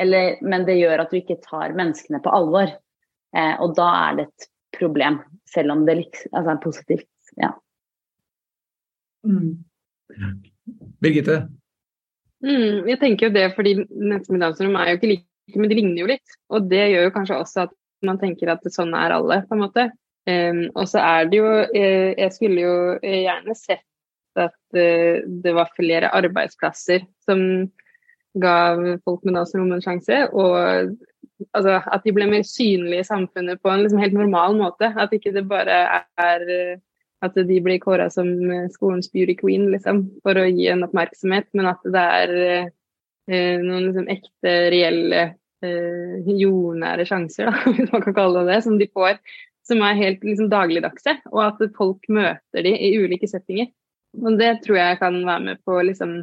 [0.00, 2.72] Eller, men det gjør at du ikke tar menneskene på alvor.
[3.36, 7.10] Eh, og da er det et problem, selv om det liksom, altså, er positivt.
[7.40, 7.50] Ja.
[9.24, 9.64] Mm.
[11.02, 11.44] Birgitte?
[12.44, 15.70] Mm, jeg tenker jo det fordi mennesker med Downs syndrom er jo ikke like, men
[15.70, 16.38] de ligner jo litt.
[16.52, 19.64] Og det gjør jo kanskje også at man tenker at sånn er alle, på en
[19.64, 19.88] måte.
[20.28, 23.84] Um, og så er det jo eh, Jeg skulle jo gjerne sett
[24.40, 27.42] at eh, det var flere arbeidsplasser som
[28.40, 30.22] gav folk med Downs syndrom en sjanse.
[30.32, 30.94] Og
[31.52, 34.90] altså, at de ble mer synlige i samfunnet på en liksom, helt normal måte.
[34.94, 35.84] At ikke det bare
[36.20, 36.50] er
[37.24, 41.48] at de blir kåra som eh, skolens beauty queen, liksom, for å gi en oppmerksomhet,
[41.56, 45.24] men at det er eh, noen liksom, ekte, reelle,
[45.64, 49.20] eh, jordnære sjanser, da, hvis man kan kalle det det, som de får,
[49.64, 53.72] som er helt liksom, dagligdagse, og at folk møter de i ulike settinger.
[54.20, 56.18] Og det tror jeg kan være med på liksom,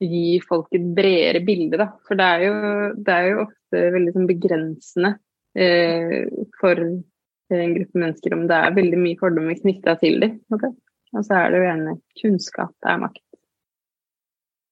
[0.00, 1.88] gi folk et bredere bilde, da.
[2.08, 2.54] For det er jo,
[2.96, 5.14] det er jo ofte veldig sånn, begrensende
[5.58, 6.22] eh,
[6.60, 10.38] for en gruppe mennesker om det er veldig mye fordommer knytta til dem.
[10.54, 10.72] Okay.
[11.16, 13.26] Og så er det jo gjerne kunnskap det er makt.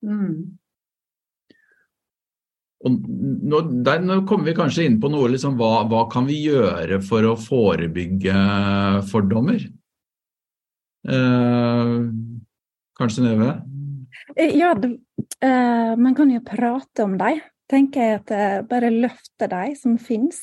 [0.07, 0.59] Mm.
[2.87, 6.37] Og nå, der, nå, kommer vi kanskje inn på noe liksom, hva, hva, kan vi
[6.45, 8.37] gjøre for å forebygge
[9.11, 9.65] fordommer?
[11.09, 11.97] Eh,
[13.01, 13.51] kanskje Neve?
[14.55, 14.93] Ja, det,
[15.45, 17.41] eh, man kan jo prate om dem.
[17.69, 20.41] Tenker jeg at eh, bare løfte dem som finnes.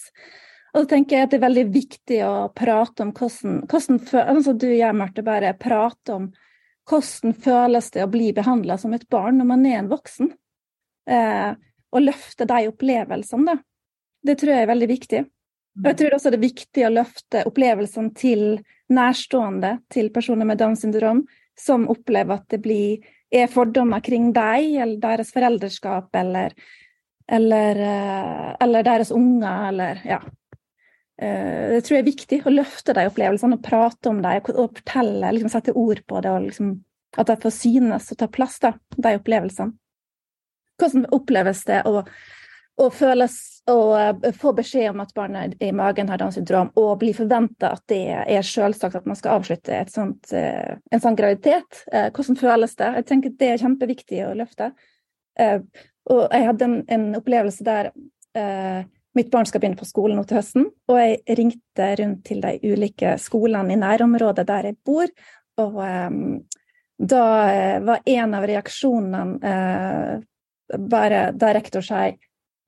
[0.75, 4.01] Og så tenker jeg at det er veldig viktig å prate om hvordan, hvordan
[4.35, 6.31] altså Du jeg, Marte, bare prate om
[6.85, 10.33] hvordan føles det å bli behandla som et barn når man er en voksen.
[11.09, 11.53] Eh,
[11.95, 13.61] og løfte de opplevelsene, da.
[14.25, 15.23] Det tror jeg er veldig viktig.
[15.75, 18.43] Og jeg tror også det er viktig å løfte opplevelsene til
[18.95, 24.75] nærstående til personer med Downs syndrom, som opplever at det blir, er fordommer kring deg
[24.75, 26.53] eller deres foreldreskap eller,
[27.27, 30.19] eller, eh, eller deres unger eller ja,
[31.21, 34.79] Eh, det tror jeg er viktig å løfte de opplevelsene og prate om dem og
[34.81, 36.31] fortelle, liksom sette ord på det.
[36.31, 36.73] og liksom,
[37.17, 39.77] At de får synes og ta plass, da, de opplevelsene.
[40.75, 42.01] Hvordan oppleves det å,
[42.75, 43.35] å føles
[43.71, 47.71] og eh, få beskjed om at barnet i magen har Downs syndrom, og bli forventa
[47.77, 51.85] at det er selvsagt at man skal avslutte sånt, eh, en sånn graviditet?
[51.89, 52.91] Hvordan føles det?
[52.99, 54.73] Jeg tenker Det er kjempeviktig å løfte.
[56.05, 57.89] Og jeg hadde en, en opplevelse der
[59.15, 62.57] Mitt barn skal begynne på skolen nå til høsten, og jeg ringte rundt til de
[62.67, 65.11] ulike skolene i nærområdet der jeg bor.
[65.63, 65.77] Og
[66.99, 67.23] da
[67.87, 70.19] var en av reaksjonene uh,
[70.91, 72.17] bare da rektor sier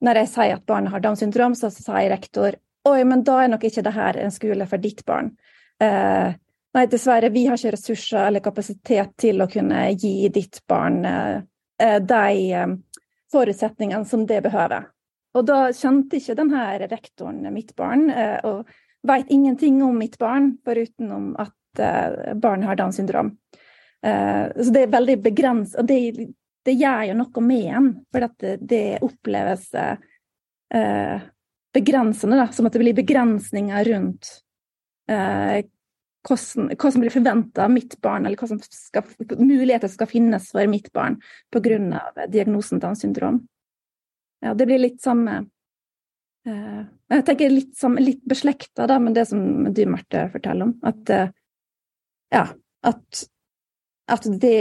[0.06, 2.58] Når jeg sier at barnet har Downs syndrom, så sier rektor
[2.88, 5.34] oi, men da er nok ikke dette en skole for ditt barn.
[5.84, 6.36] Eh,
[6.78, 11.02] nei, dessverre, vi har ikke ressurser eller kapasitet til å kunne gi ditt barn
[11.78, 12.78] de
[13.32, 14.88] forutsetningene som det behøver.
[15.38, 18.68] Og da kjente ikke denne rektoren mitt barn, eh, og
[19.08, 23.36] veit ingenting om mitt barn, foruten om at eh, barnet har Downs syndrom.
[24.06, 26.30] Eh, så det er veldig begrenset, og det,
[26.68, 29.70] det, gjør jo noe med en, for det, det oppleves
[31.74, 34.32] begrensende, da, som at det blir begrensninger rundt
[36.28, 39.06] hvordan, hva som blir forventa av mitt barn, eller hva som skal,
[39.40, 41.20] muligheter skal finnes for mitt barn
[41.54, 42.02] pga.
[42.28, 43.46] diagnosen Downs syndrom.
[44.44, 45.48] Ja, det blir litt samme
[46.46, 50.76] eh, Jeg tenker litt, som, litt beslekta med det som du, Marte, forteller om.
[50.86, 51.32] At eh,
[52.34, 52.44] ja,
[52.86, 53.24] at,
[54.12, 54.60] at, det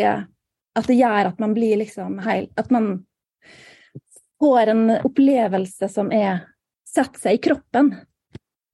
[0.77, 2.91] at det gjør at man blir liksom heil At man
[4.41, 6.45] får en opplevelse som er
[6.97, 7.91] setter seg i kroppen.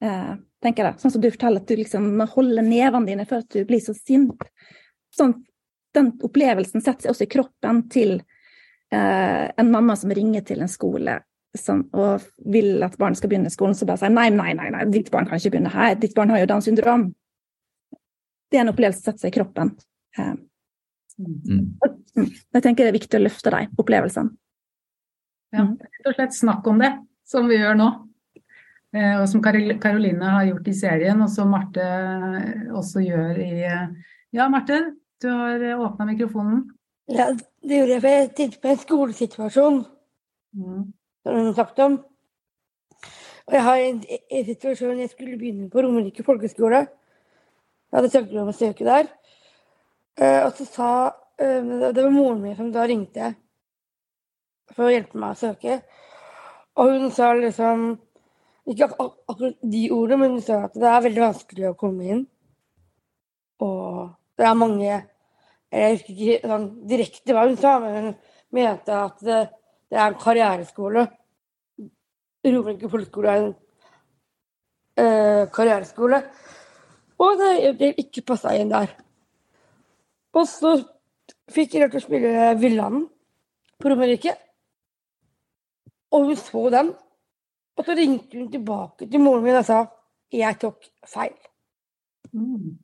[0.02, 0.98] Eh, tenker jeg.
[1.02, 3.82] Sånn som du forteller, at du liksom må holde nevene dine for at du blir
[3.82, 4.46] så sint.
[5.14, 5.36] Sånn,
[5.94, 10.70] den opplevelsen setter seg også i kroppen til eh, en mamma som ringer til en
[10.70, 11.18] skole
[11.58, 14.86] som, og vil at barnet skal begynne skolen, så bare sier nei, nei, nei, nei,
[14.92, 17.10] ditt barn kan ikke begynne her, ditt barn har jo Downs syndrom.
[18.48, 19.74] Det er en opplevelse som setter seg i kroppen.
[20.18, 20.32] Eh.
[22.52, 24.34] Jeg tenker det er viktig å løfte de opplevelsene.
[25.52, 26.90] Ja, rett og slett snakk om det,
[27.28, 27.88] som vi gjør nå.
[28.92, 31.86] Eh, og som Karoline har gjort i serien, og som Marte
[32.72, 33.52] også gjør i
[34.32, 34.78] Ja, Marte,
[35.20, 36.64] du har åpna mikrofonen.
[37.12, 40.82] Ja, det gjorde jeg, for jeg tenkte på en skolesituasjon mm.
[41.24, 41.98] som hun snakket sagt om.
[43.48, 46.84] Og jeg har en, en situasjon jeg skulle begynne på Romerike folkeskole.
[46.86, 49.10] Jeg hadde søkt om å søke der.
[50.20, 50.88] Uh, og så sa
[51.40, 53.30] eh, det var moren min som da ringte
[54.72, 55.78] for å hjelpe meg å søke.
[56.80, 57.92] Og hun sa liksom
[58.62, 61.78] Ikke ak ak akkurat de ordene, men hun sa at det er veldig vanskelig å
[61.78, 62.20] komme inn.
[63.64, 64.92] Og det er mange
[65.72, 68.14] Jeg husker ikke sånn direkte hva hun sa, men hun
[68.52, 69.40] mente at det,
[69.90, 71.06] det er en karriereskole.
[72.44, 73.52] Romerike folkeskole er en
[75.00, 76.20] eh, karriereskole.
[77.24, 78.92] Og det, det ikke passa inn der.
[80.32, 80.76] Og så
[81.52, 83.06] fikk jeg lov til å spille Villanden
[83.82, 84.34] på Romerike.
[86.12, 86.92] Og hun så den.
[87.76, 89.82] Og så ringte hun tilbake til moren min og sa
[90.32, 91.34] jeg tok feil.
[92.32, 92.78] Mm.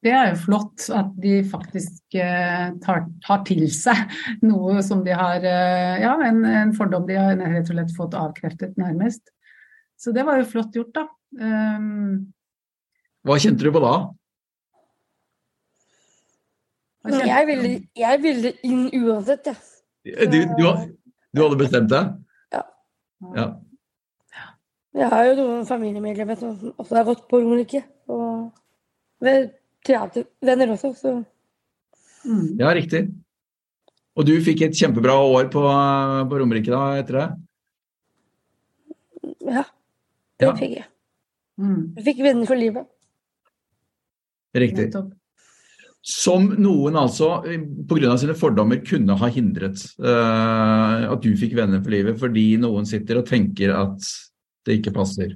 [0.00, 4.14] Det er jo flott at de faktisk eh, tar, tar, til seg
[4.48, 8.16] noe som de har eh, Ja, en, en, fordom de har rett og slett fått
[8.16, 9.28] avkreftet, nærmest.
[10.00, 11.04] Så det var jo flott gjort, da.
[11.36, 12.32] Um,
[13.28, 13.92] Hva kjente du på da?
[17.08, 19.56] Jeg ville, jeg ville inn uansett, jeg.
[20.10, 20.26] Ja.
[20.28, 20.64] Du, du,
[21.32, 22.12] du, hadde bestemt deg?
[22.52, 22.62] Ja.
[23.36, 23.46] ja.
[25.00, 27.82] Jeg har jo noen familiemedlemmer som også har gått på Romerike.
[28.10, 28.50] Og
[29.86, 31.12] teatervenner også, så
[32.24, 32.58] mm.
[32.60, 33.06] Ja, riktig.
[34.18, 37.28] Og du fikk et kjempebra år på, på Romerike da, etter det?
[39.50, 39.64] Ja,
[40.40, 40.56] det ja.
[40.58, 40.88] fikk jeg.
[41.60, 41.80] Mm.
[41.96, 42.90] Jeg fikk venner for livet.
[44.56, 44.90] Riktig.
[46.00, 48.14] Som noen altså pga.
[48.16, 53.20] sine fordommer kunne ha hindret uh, at du fikk venner for livet, fordi noen sitter
[53.20, 54.06] og tenker at
[54.64, 55.34] det ikke passer.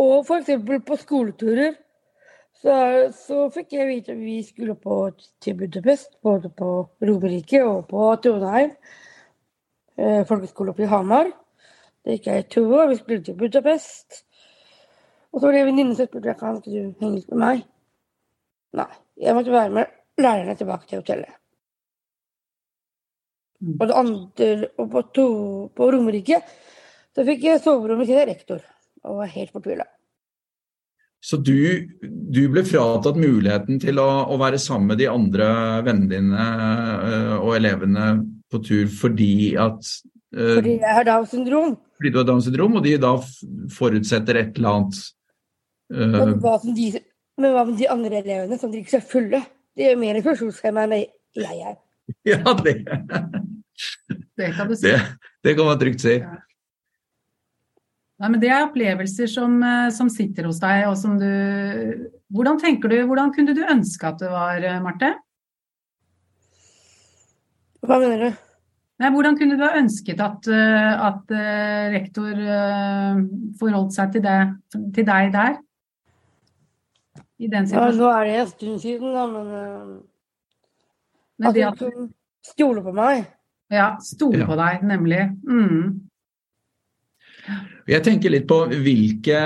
[0.00, 0.54] Og f.eks.
[0.86, 1.76] på skoleturer
[2.56, 2.76] så,
[3.12, 5.10] så, fikk jeg vite at vi skulle på
[5.44, 6.70] til Budapest, både på
[7.04, 8.72] Romerike og på Trondheim.
[9.96, 11.28] Eh, folkeskole oppe i Hamar.
[12.04, 12.88] Det gikk jeg i to år.
[12.88, 14.22] Vi skulle til Budapest.
[15.32, 17.62] Og så var det en venninne som spurte kan henge med meg.
[18.76, 18.90] Nei,
[19.20, 21.34] jeg måtte være med lærerne tilbake til hotellet.
[23.60, 23.76] Mm.
[23.80, 25.28] Og det andre, og på, to,
[25.76, 26.40] på Romerike
[27.16, 28.64] så fikk jeg soverommet til rektor
[29.06, 29.86] og var helt fortvila.
[31.26, 31.56] Så du,
[32.02, 35.48] du, ble fratatt muligheten til å, å, være sammen med de andre
[35.86, 36.44] vennene dine
[37.08, 38.10] øh, og elevene
[38.52, 39.80] på tur fordi at
[40.36, 41.74] øh, Fordi jeg har Downs syndrom.
[41.96, 43.16] Fordi du har Downs syndrom, og de da
[43.74, 45.00] forutsetter et eller annet
[45.86, 46.86] men eh, hva, de,
[47.38, 49.42] men hva med de andre elevene som drikker seg fulle?
[49.76, 51.76] De er mer funksjonshemmede enn jeg er.
[52.26, 52.84] Ja, det
[54.38, 54.86] Det kan du si.
[54.86, 55.00] Det,
[55.44, 56.14] det kan man trygt si.
[56.20, 56.36] Ja.
[58.16, 61.28] Nei, men Det er opplevelser som, eh, som, sitter hos deg, og som du
[62.32, 65.12] Hvordan tenker du, hvordan kunne du ønske at det var, eh, Marte?
[67.86, 68.42] Hva mener du?
[68.96, 71.32] Nei, hvordan kunne du ha ønsket at, at
[71.92, 72.38] rektor
[73.60, 74.38] forholdt seg til, det,
[74.96, 75.58] til deg der?
[77.38, 77.96] I den situasjonen?
[77.96, 79.96] Ja, nå er det en stund siden, da, men, uh,
[81.42, 82.08] men At hun kunne
[82.46, 83.26] stole på meg.
[83.72, 84.48] Ja, stole ja.
[84.48, 85.22] på deg, nemlig.
[85.46, 86.06] Mm.
[87.86, 89.40] Jeg tenker litt på hvilke,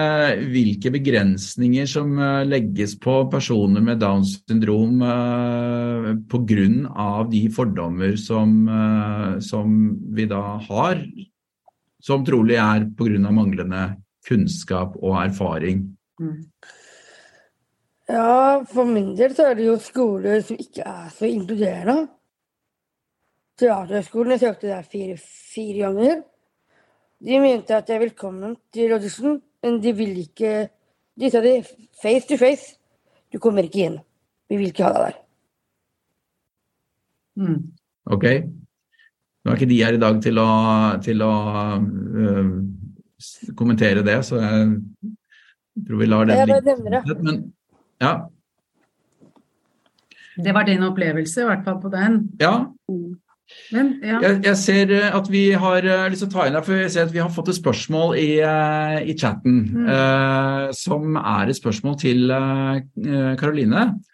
[0.48, 7.08] hvilke, begrensninger som uh, legges på personer med Downs syndrom eh, pga.
[7.28, 9.76] de fordommer som, eh, som,
[10.16, 11.04] vi da har,
[12.00, 13.30] som trolig er pga.
[13.30, 15.90] manglende kunnskap og erfaring.
[16.20, 16.40] Mm.
[18.10, 22.08] Ja, for min del så er det jo skoler som ikke er så inkluderende.
[23.60, 25.16] Teaterhøgskolen, jeg søkte der fire,
[25.54, 26.22] fire ganger.
[27.20, 30.68] De mente at jeg er velkommen til audition, men de vil ikke
[31.20, 31.66] De sa det
[32.00, 32.78] face to face.
[33.32, 33.98] Du kommer ikke inn.
[34.48, 35.18] Vi vil ikke ha deg der.
[37.36, 37.58] Mm.
[38.14, 38.24] Ok.
[39.44, 40.46] Nå er ikke de her i dag til å,
[41.04, 41.32] til å
[41.76, 42.48] uh,
[43.58, 47.18] kommentere det, så jeg tror vi lar den ligge.
[47.20, 47.42] Men
[48.00, 48.12] ja.
[50.40, 52.22] Det var din opplevelse, i hvert fall på den.
[52.40, 52.54] Ja.
[53.74, 54.20] Men, ja.
[54.22, 56.78] Jeg, jeg, ser eh, at vi har eh, lyst til å ta inn her, for
[56.78, 59.58] jeg ser at vi har fått et spørsmål i, eh, i chatten.
[59.74, 59.90] Mm.
[59.94, 62.30] Eh, som er et spørsmål til
[63.40, 63.84] Karoline.
[63.88, 64.06] Eh,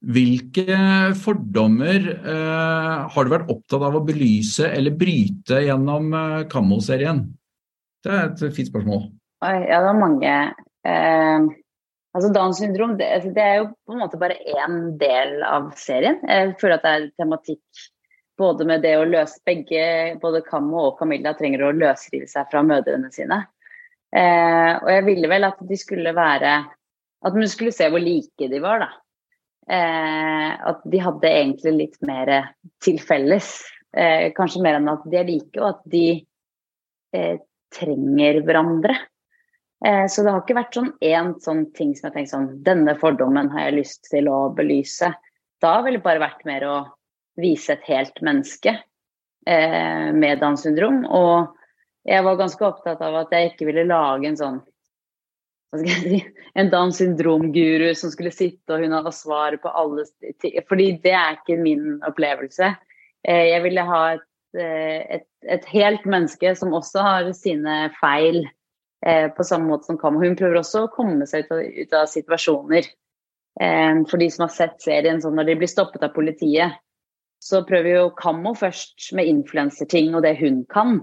[0.00, 0.78] Hvilke
[1.20, 6.08] fordommer eh, har du vært opptatt av å belyse eller bryte gjennom
[6.48, 7.20] Kammo-serien?
[8.00, 9.02] Det er et fint spørsmål.
[9.44, 10.32] Oi, ja, det er mange.
[10.88, 11.50] Eh,
[12.10, 15.70] Altså Downs syndrom det, altså, det, er jo på en måte bare én del av
[15.78, 16.18] serien.
[16.26, 17.84] Jeg føler at det er tematikk
[18.40, 19.84] både med det å løse begge,
[20.22, 23.44] både Kammo og Camilla trenger å løsrive seg fra mødrene sine.
[24.16, 26.54] Eh, og jeg ville vel at de skulle være
[27.20, 28.88] At man skulle se hvor like de var, da.
[29.70, 32.30] Eh, at de hadde egentlig litt mer
[32.82, 33.50] til felles.
[33.92, 36.04] Eh, kanskje mer enn at de er like, og at de
[37.12, 37.36] eh,
[37.76, 38.96] trenger hverandre.
[39.86, 42.48] Eh, så det har ikke vært sånn én sånn ting som jeg har tenkt sånn
[42.66, 45.14] Denne fordommen har jeg lyst til å belyse.
[45.60, 46.76] da ville det bare vært mer å
[47.40, 48.72] vise et helt menneske
[49.46, 51.04] eh, med Downs syndrom.
[51.04, 51.56] Og
[52.08, 54.60] jeg var ganske opptatt av at jeg ikke ville lage en sånn
[55.70, 59.70] hva skal jeg si, en Downs syndrom-guru som skulle sitte og hun hadde svar på
[59.70, 60.02] alle
[60.42, 60.56] ting.
[60.66, 62.72] Fordi det er ikke min opplevelse.
[63.22, 64.26] Eh, jeg ville ha et,
[64.58, 68.42] et, et, helt menneske som også har sine feil,
[69.00, 70.18] på samme måte som Kam.
[70.20, 72.88] Hun prøver også å komme seg ut av, ut av situasjoner.
[73.60, 76.76] For de som har sett serien, sånn når de blir stoppet av politiet,
[77.40, 81.00] så prøver jo Kammo først med influenserting og det hun kan.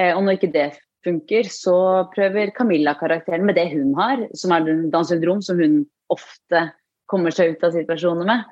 [0.00, 0.66] Og når ikke det
[1.04, 1.76] funker, så
[2.14, 5.82] prøver Camilla-karakteren med det hun har, som er Downs syndrom, som hun
[6.12, 6.68] ofte
[7.10, 8.44] kommer seg ut av situasjoner med.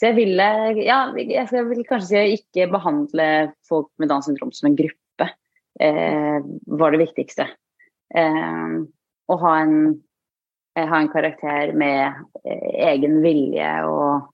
[0.00, 0.48] Så jeg ville
[0.80, 3.26] ja, jeg vil kanskje si ikke behandle
[3.68, 5.28] folk med Downs syndrom som en gruppe,
[5.80, 6.38] eh,
[6.80, 7.46] var det viktigste.
[8.14, 8.76] Eh,
[9.30, 9.74] å ha en,
[10.76, 14.30] eh, ha en, karakter med eh, egen vilje og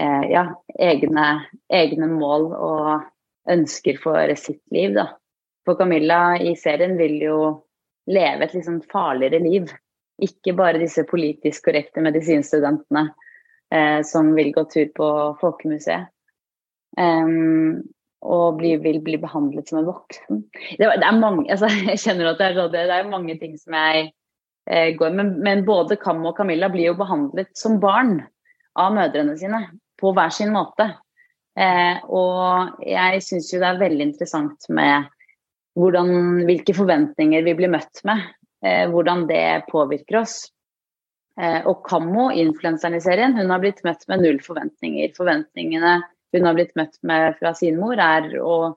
[0.00, 0.48] eh, ja,
[0.78, 1.28] egne,
[1.72, 2.90] egne mål og
[3.50, 5.08] ønsker for sitt liv, da.
[5.66, 7.38] For Camilla i serien vil jo
[8.06, 9.72] leve et liksom farligere liv.
[10.22, 13.08] Ikke bare disse politisk korrekte medisinstudentene
[13.74, 15.08] eh, som vil gå tur på
[15.40, 16.12] Folkemuseet.
[16.96, 17.82] Um,
[18.26, 20.44] og bli, vil bli behandlet som en voksen.
[20.52, 23.76] Det, det er mange, altså, jeg kjenner at det er, det er mange ting som
[23.78, 24.10] jeg
[24.70, 28.18] eh, går men, men både Kam og Camilla blir jo behandlet som barn
[28.76, 29.62] av mødrene sine
[30.00, 30.90] på hver sin måte.
[31.56, 35.06] Eh, og jeg syns jo det er veldig interessant med
[35.76, 38.26] hvordan, hvilke forventninger vi blir møtt med.
[38.64, 40.36] Eh, hvordan det påvirker oss.
[41.40, 45.12] Eh, og Kammo, influenseren i serien, hun har blitt møtt med null forventninger.
[45.16, 45.98] Forventningene
[46.34, 48.74] hun har blitt møtt med fra sin mor, er å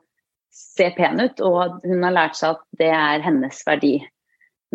[0.53, 3.97] se pen ut, og hun har lært seg at det er hennes verdi.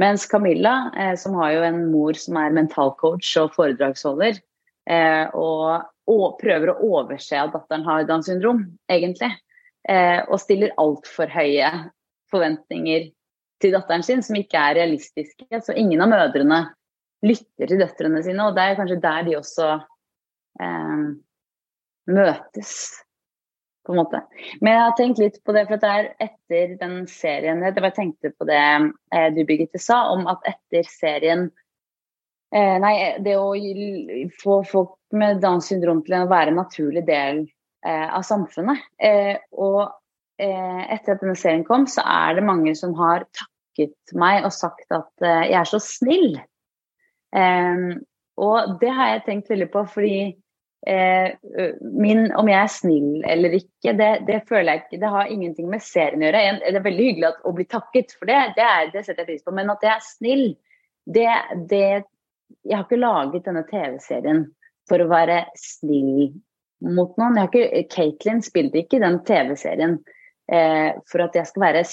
[0.01, 4.41] Mens Camilla, eh, som har jo en mor som er mentalcoach og foredragsholder,
[4.91, 9.31] eh, og, og, prøver å overse at datteren har Downs syndrom, egentlig,
[9.89, 11.71] eh, og stiller altfor høye
[12.33, 13.11] forventninger
[13.63, 15.47] til datteren sin som ikke er realistiske.
[15.63, 16.65] Så ingen av mødrene
[17.25, 19.71] lytter til døtrene sine, og det er kanskje der de også
[20.61, 21.07] eh,
[22.11, 22.75] møtes,
[23.85, 24.21] på en måte.
[24.61, 27.93] Men jeg har tenkt litt på det, for det er etter den serien Jeg bare
[27.97, 31.49] tenkte på det eh, du, Birgitte, sa, om at etter serien
[32.55, 32.95] eh, Nei,
[33.25, 33.53] det å
[34.41, 37.45] få folk med Downs syndrom til å være en naturlig del
[37.85, 38.89] eh, av samfunnet.
[39.53, 39.85] Og
[40.35, 44.91] etter at denne serien kom, så er det mange som har takket meg og sagt
[44.91, 46.41] at jeg er så snill.
[48.35, 50.17] og det har jeg tenkt veldig på, fordi
[50.85, 55.69] min, om jeg er snill eller ikke, det, det, føler jeg ikke Det har ingenting
[55.73, 56.43] med serien å gjøre.
[56.61, 59.31] Det er veldig hyggelig at, å bli takket for det, det, er, det, setter jeg
[59.31, 59.55] pris på.
[59.57, 60.45] Men at jeg er snill,
[61.05, 61.31] det,
[61.71, 61.87] det
[62.65, 64.45] Jeg har ikke laget denne TV-serien
[64.89, 66.35] for å være snill
[66.85, 67.39] mot noen.
[67.39, 69.99] Jeg har ikke, Caitlin spilte ikke den TV-serien
[70.53, 71.85] eh, for, at jeg skal være,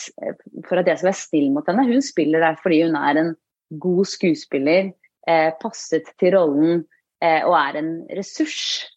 [0.68, 1.88] for at jeg skal være snill mot henne.
[1.88, 3.36] Hun spiller der fordi hun er en
[3.82, 4.92] god skuespiller,
[5.28, 8.88] eh, passet til rollen eh, og er en ressurs.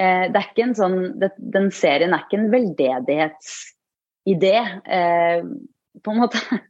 [0.00, 4.54] Eh, det er ikke en sånn, den serien er ikke en veldedighetsidé,
[4.98, 5.40] eh,
[6.02, 6.42] på en måte.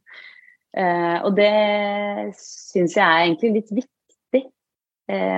[0.73, 4.41] Eh, og det syns jeg er egentlig litt viktig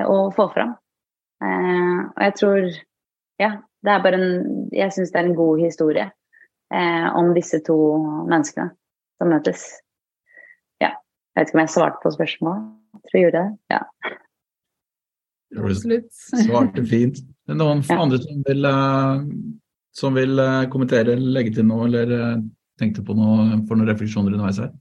[0.06, 0.78] å få fram.
[1.42, 2.68] og jeg tror
[3.42, 3.48] Ja,
[3.82, 6.06] det er bare en Jeg syns det er en god historie
[6.70, 7.98] eh, om disse to
[8.30, 8.78] menneskene
[9.18, 9.82] som møtes.
[10.78, 10.94] Ja.
[11.34, 12.70] Jeg vet ikke om jeg svarte på spørsmålet.
[12.94, 13.50] Jeg tror jeg gjorde det.
[13.74, 13.82] Ja.
[15.56, 16.10] Absolutt.
[16.44, 17.20] Svarte fint.
[17.44, 17.98] Er det noen ja.
[18.00, 19.24] andre som vil, uh,
[19.94, 22.44] som vil uh, kommentere eller legge til noe, eller uh,
[22.80, 24.72] tenkte på noe for noen refleksjoner underveis her?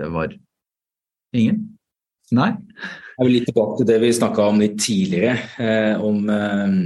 [0.00, 0.32] Det var
[1.36, 1.60] ingen?
[2.32, 2.50] Nei?
[3.18, 6.76] Jeg vil litt tilbake til det vi snakka om litt tidligere, eh, om, eh,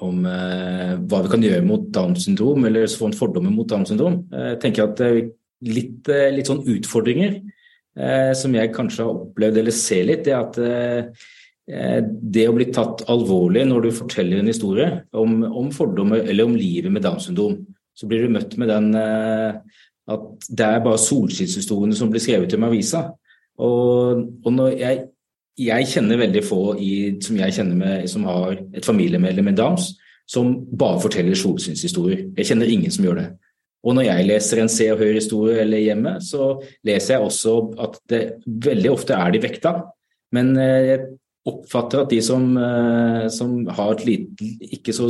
[0.00, 4.24] om eh, hva vi kan gjøre mot Downs syndrom, eller en fordommer mot Downs syndrom.
[4.32, 5.20] Jeg tenker at det er
[5.66, 7.36] litt, eh, litt sånn utfordringer
[7.98, 11.28] eh, som jeg kanskje har opplevd eller ser litt, det at eh,
[12.10, 16.56] det å bli tatt alvorlig når du forteller en historie om, om fordommer eller om
[16.58, 17.60] livet med Downs syndrom,
[17.94, 18.88] så blir du møtt med den
[20.10, 23.04] at det er bare solskinnshistoriene som blir skrevet om avisa.
[23.62, 25.04] Og, og når jeg,
[25.60, 26.92] jeg, kjenner veldig få i,
[27.22, 29.92] som jeg kjenner med, som har et familiemedlem med Downs,
[30.30, 32.28] som bare forteller solskinnshistorier.
[32.38, 33.28] Jeg kjenner ingen som gjør det.
[33.80, 36.52] Og når jeg leser en Se og Hør-historie eller hjemme, så
[36.86, 39.74] leser jeg også at det veldig ofte er de vekta.
[40.36, 41.06] Men eh, jeg
[41.48, 45.08] oppfatter at de som, eh, som har et lite, ikke så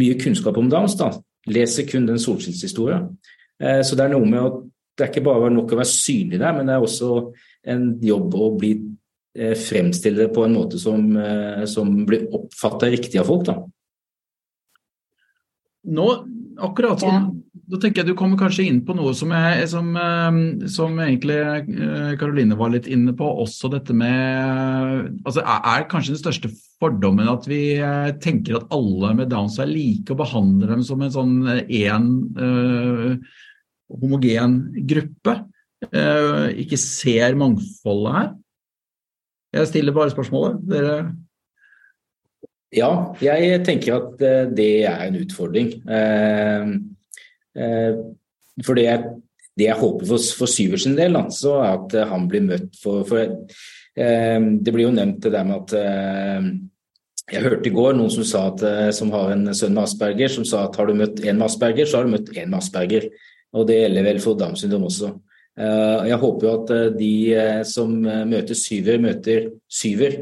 [0.00, 1.10] mye kunnskap om dans, da,
[1.52, 3.10] leser kun den solskinnshistorien.
[3.60, 4.58] Eh, så det er noe med at
[4.94, 7.12] det er ikke bare nok å være synlig der, men det er også
[7.68, 8.76] en jobb å bli
[9.34, 11.08] fremstille det på en måte som,
[11.66, 13.48] som blir oppfatta riktig av folk.
[13.48, 13.56] da.
[15.98, 16.04] Nå,
[16.62, 20.38] akkurat sånn, da tenker jeg du kommer kanskje inn på noe som, jeg, som, eh,
[20.70, 21.38] som egentlig
[22.20, 26.50] Karoline var litt inne på, også dette med altså Er, kanskje den største
[26.82, 27.62] fordommen at vi
[28.24, 31.34] tenker at alle med Downs er like, og behandler dem som en sånn
[31.64, 33.14] én uh,
[34.02, 34.58] homogen
[34.90, 35.38] gruppe?
[35.92, 38.32] Uh, ikke ser mangfoldet her?
[39.54, 40.58] Jeg stiller bare spørsmålet.
[40.66, 40.96] Dere
[42.74, 45.76] Ja, jeg tenker at eh, det er en utfordring.
[47.54, 48.88] Eh, eh, for det
[49.54, 53.20] det jeg håper for, for Syversen del, så er at han blir møtt for, for
[53.94, 55.74] Det blir jo nevnt det der med at
[57.30, 58.64] jeg hørte i går noen som at,
[58.98, 61.86] som har en sønn med Asperger, som sa at har du møtt en med Asperger,
[61.86, 63.06] så har du møtt en med Asperger.
[63.54, 65.12] Og det gjelder vel for Downs syndrom også.
[65.54, 67.14] Jeg håper jo at de
[67.70, 70.18] som møter syver, møter syver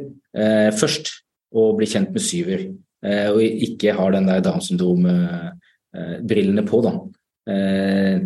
[0.76, 1.14] først
[1.56, 2.68] og blir kjent med syver.
[3.02, 6.92] Eh, og ikke har den der Downs syndrom-brillene på, da.
[7.50, 8.22] Eh,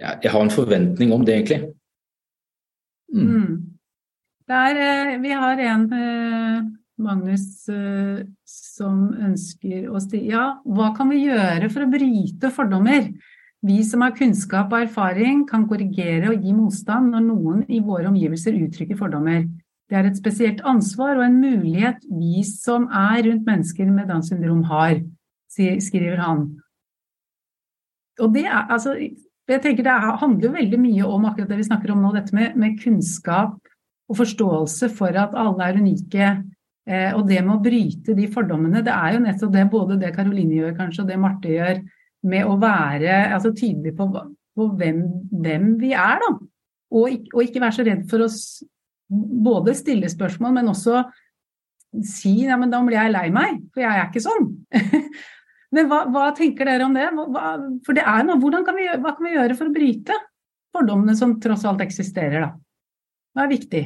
[0.00, 1.60] jeg har en forventning om det, egentlig.
[3.14, 3.30] Mm.
[3.30, 3.62] mm.
[4.46, 5.86] Der, eh, vi har en,
[6.96, 7.66] Magnus,
[8.48, 13.10] som ønsker å stille Ja, hva kan vi gjøre for å bryte fordommer?
[13.66, 18.08] Vi som har kunnskap og erfaring, kan korrigere og gi motstand når noen i våre
[18.08, 19.46] omgivelser uttrykker fordommer.
[19.86, 24.30] Det er et spesielt ansvar og en mulighet vi som er rundt mennesker med Downs
[24.32, 25.00] syndrom har,
[25.50, 26.48] skriver han.
[28.22, 31.68] Og det er, altså, jeg tenker Det handler jo veldig mye om akkurat det vi
[31.68, 33.58] snakker om nå, dette med, med kunnskap
[34.06, 36.30] og forståelse for at alle er unike.
[36.86, 40.12] Eh, og det med å bryte de fordommene, det er jo nettopp det både det
[40.14, 41.80] Karoline gjør kanskje, og det Marte gjør,
[42.26, 44.06] med å være altså, tydelig på,
[44.56, 45.00] på hvem,
[45.30, 46.32] hvem, vi er, da.
[46.96, 48.30] Og, og, ikke være så redd for å
[49.46, 51.02] både stille spørsmål, men også
[52.06, 54.48] si ja, men da blir jeg lei meg, for jeg er ikke sånn.
[55.74, 57.08] men hva, hva, tenker dere om det?
[57.16, 57.56] Hva,
[57.86, 60.18] for det er noe, kan vi, hva kan vi gjøre for å bryte
[60.76, 62.50] fordommene som tross alt eksisterer, da?
[63.36, 63.82] Hva er viktig?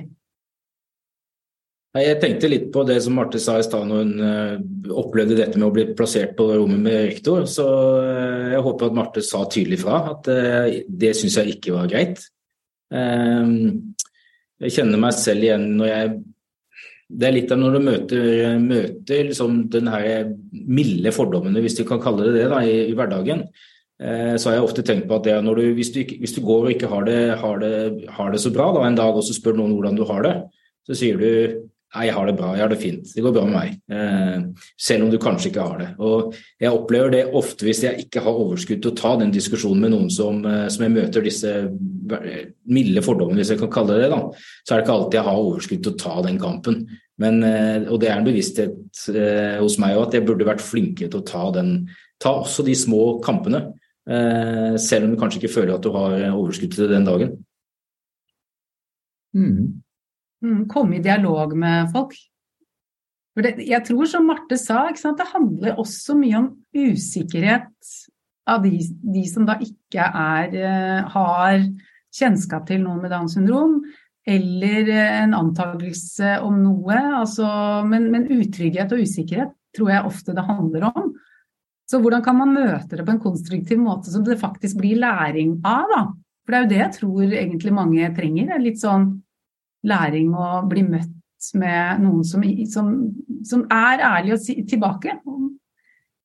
[1.91, 5.59] Jeg tenkte litt på det som Marte sa i stad når hun uh, opplevde dette
[5.59, 7.49] med å bli plassert på rommet med rektor.
[7.51, 11.75] Så uh, jeg håper at Marte sa tydelig fra at uh, det syns jeg ikke
[11.75, 12.23] var greit.
[12.91, 16.15] Jeg kjenner meg selv igjen når jeg
[17.11, 18.29] Det er litt av når du møter,
[18.63, 22.95] møter liksom den her milde fordommene, hvis du kan kalle det det, da, i, i
[22.95, 23.43] hverdagen.
[24.01, 26.73] Eh, så har jeg ofte tenkt på at du, hvis, du hvis, du, går og
[26.73, 27.75] ikke har det, har det,
[28.17, 30.35] har det så bra da, en dag, og så spør noen hvordan du har det,
[30.89, 31.31] så sier du
[31.91, 33.09] Nei, jeg har det bra, jeg har det fint.
[33.17, 33.79] Det går bra med meg.
[33.91, 35.89] Eh, selv om du kanskje ikke har det.
[35.99, 39.83] Og jeg opplever det ofte hvis jeg ikke har overskudd til å ta den diskusjonen
[39.83, 41.55] med noen som, eh, som jeg møter disse
[42.71, 44.21] milde fordommene, hvis jeg kan kalle det det, da.
[44.63, 46.81] Så er det ikke alltid jeg har overskudd til å ta den kampen.
[47.21, 50.65] Men, eh, og det er en bevissthet eh, hos meg òg at jeg burde vært
[50.65, 51.75] flinkere til å ta den
[52.21, 53.63] Ta også de små kampene.
[54.05, 57.31] Eh, selv om du kanskje ikke føler at du har overskudd til det den dagen.
[59.33, 59.81] Mm.
[60.45, 62.15] Mm, komme i dialog med folk.
[63.35, 67.91] For det, jeg tror, som Marte sa, det handler også mye om usikkerhet
[68.51, 68.81] av de,
[69.15, 71.61] de som da ikke er, uh, har
[72.17, 73.79] kjennskap til noen med Downs syndrom,
[74.27, 76.97] eller en antakelse om noe.
[77.21, 77.47] Altså,
[77.87, 81.13] men, men, utrygghet og usikkerhet tror jeg ofte det handler om.
[81.91, 85.59] Så hvordan kan man møte det på en konstruktiv måte som det faktisk blir læring
[85.67, 85.87] av?
[85.91, 86.03] da?
[86.45, 88.59] For det er jo det jeg tror egentlig mange trenger.
[88.63, 89.09] Litt sånn
[89.87, 92.93] læring å bli møtt med noen som, som,
[93.47, 95.17] som er ærlig og si, tilbake.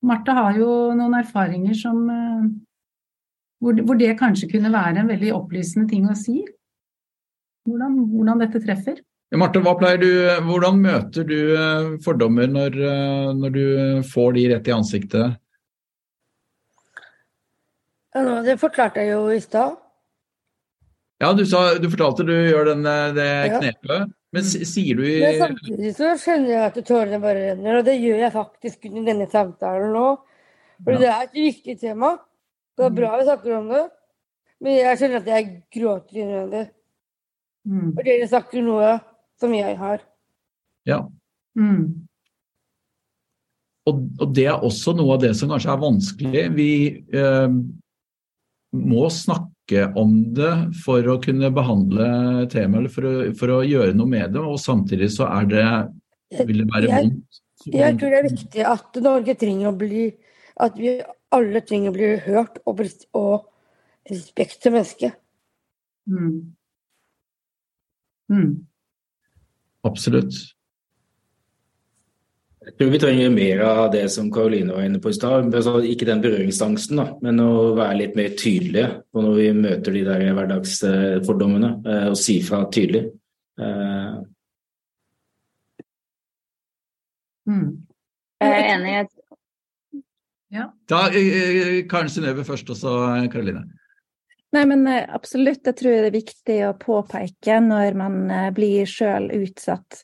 [0.06, 2.48] Martha har jo noen erfaringer som eh,
[3.64, 6.42] hvor, hvor, det kanskje kunne være en veldig opplysende ting å si.
[7.66, 9.00] Hvordan, hvordan dette treffer.
[9.36, 9.60] Marte,
[10.00, 10.12] du,
[10.46, 15.40] hvordan møter du eh, fordommer når, eh, når, du får de rett i ansiktet?
[18.16, 19.76] Ja, det forklarte jeg jo i stad.
[21.24, 24.14] Ja, du, sa, du, fortalte du gjør den, eh, det knepet.
[24.36, 27.96] Men sier du i Men Samtidig så skjønner jeg at tårene bare renner, og det
[28.02, 30.08] gjør jeg faktisk under denne samtalen nå.
[30.84, 31.00] For ja.
[31.00, 32.18] det er et viktig tema.
[32.76, 33.86] Det er bra vi snakker om det,
[34.60, 35.48] men jeg skjønner at jeg
[35.78, 36.66] gråter innvendig.
[37.66, 37.94] Mm.
[37.96, 38.92] For dere snakker noe
[39.40, 40.04] som jeg har.
[40.90, 41.00] Ja.
[41.56, 42.04] Mm.
[43.88, 46.46] Og, og, det er også noe av det som kanskje er vanskelig.
[46.58, 46.72] Vi
[47.16, 47.58] eh,
[48.76, 53.64] må snakke snakke om det for å kunne behandle temaet, eller for å, for å,
[53.64, 57.42] gjøre noe med det, og samtidig så er det vil det være vondt.
[57.66, 60.14] Jeg, jeg tror det er viktig at Norge trenger å bli
[60.62, 61.02] At vi
[61.34, 62.80] alle trenger å bli hørt og,
[63.12, 63.48] og
[64.08, 65.18] respekt til mennesket.
[66.08, 66.56] Mm.
[68.32, 68.54] Mm.
[69.84, 70.55] Absolutt.
[72.66, 75.52] Jeg tror vi trenger mer av det som Karoline var inne på i stad.
[75.54, 79.94] Altså, ikke den berøringsangsten, da, men å være litt mer tydelige på når vi møter
[79.94, 83.06] de der hverdagsfordommene, eh, og si fra tydelig.
[83.62, 84.24] Eh,
[87.46, 87.86] Mm.
[88.42, 89.12] Jeg er enig i at
[90.90, 92.94] Da, eh, Karen Synnøve først, og så
[93.30, 93.62] Karoline.
[94.52, 95.62] Nei, men absolutt.
[95.62, 98.18] Jeg tror det er viktig å påpeke når man
[98.56, 100.02] blir sjøl utsatt.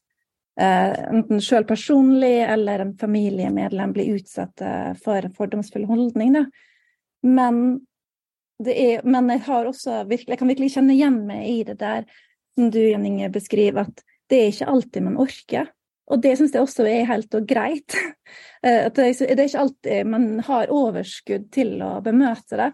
[0.62, 6.36] Eh, enten sjøl personlig eller en familiemedlem blir utsatt eh, for en fordomsfull holdning.
[6.36, 6.44] Da.
[7.26, 7.62] Men,
[8.62, 12.06] er, men jeg, virkelig, jeg kan virkelig kjenne igjen meg i det der
[12.54, 15.72] som du, Jan Inge, beskriver, at det er ikke alltid man orker.
[16.12, 17.98] Og det syns jeg også er helt og greit.
[18.62, 22.68] Eh, At det, er- ikke alltid man har overskudd til å bemøte det.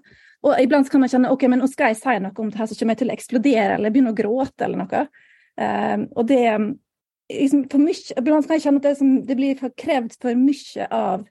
[0.44, 2.68] Og iblant kan man kjenne ok, men nå skal jeg si noe om det her,
[2.68, 5.06] så kommer jeg til å eksplodere eller begynne å gråte eller noe.
[6.12, 6.42] Og det
[7.32, 10.88] liksom, for mye, Iblant kan kjenne at det, som, det blir for krevd for mye
[10.94, 11.28] av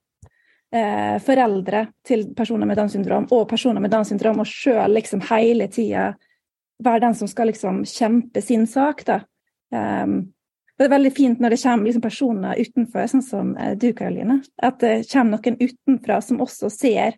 [0.74, 5.24] eh, foreldre til personer med Downs syndrom og personer med Downs syndrom, og sjøl liksom
[5.30, 6.12] hele tida
[6.84, 9.05] være den som skal liksom kjempe sin sak.
[9.09, 9.20] da.
[9.72, 10.18] Um,
[10.76, 14.42] det er veldig fint når det kommer liksom personer utenfor, sånn som eh, du, Karoline.
[14.61, 17.16] At det kommer noen utenfra som også ser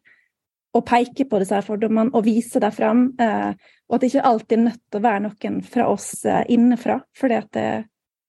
[0.77, 3.05] og peker på disse fordommene og viser dem fram.
[3.19, 3.51] Eh,
[3.89, 7.01] og at det ikke alltid er nødt til å være noen fra oss eh, innenfra,
[7.19, 7.67] for det,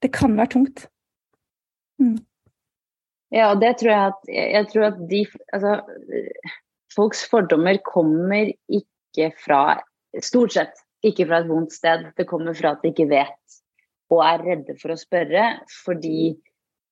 [0.03, 0.87] det kan være tungt.
[1.99, 2.17] Mm.
[3.31, 5.73] Ja, og det tror jeg at Jeg tror at de Altså,
[6.95, 9.81] folks fordommer kommer ikke fra
[10.23, 12.07] Stort sett ikke fra et vondt sted.
[12.17, 13.59] Det kommer fra at de ikke vet
[14.09, 15.43] og er redde for å spørre
[15.83, 16.31] fordi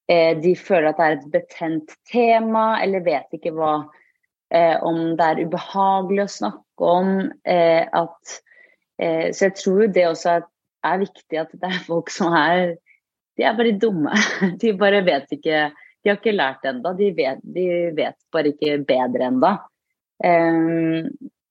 [0.08, 3.72] eh, de føler at det er et betent tema, eller vet ikke hva
[4.53, 7.10] eh, Om det er ubehagelig å snakke om.
[7.43, 8.38] Eh, at,
[9.01, 10.45] eh, så jeg tror det også er,
[10.88, 12.78] er viktig at det er folk som er
[13.38, 14.14] De er bare dumme.
[14.62, 15.68] De bare vet ikke
[16.04, 16.94] De har ikke lært ennå.
[16.98, 17.12] De,
[17.44, 17.68] de
[17.98, 19.58] vet bare ikke bedre ennå.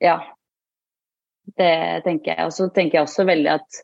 [0.00, 0.16] ja.
[1.56, 2.46] Det tenker jeg.
[2.48, 3.78] Og så tenker jeg også veldig at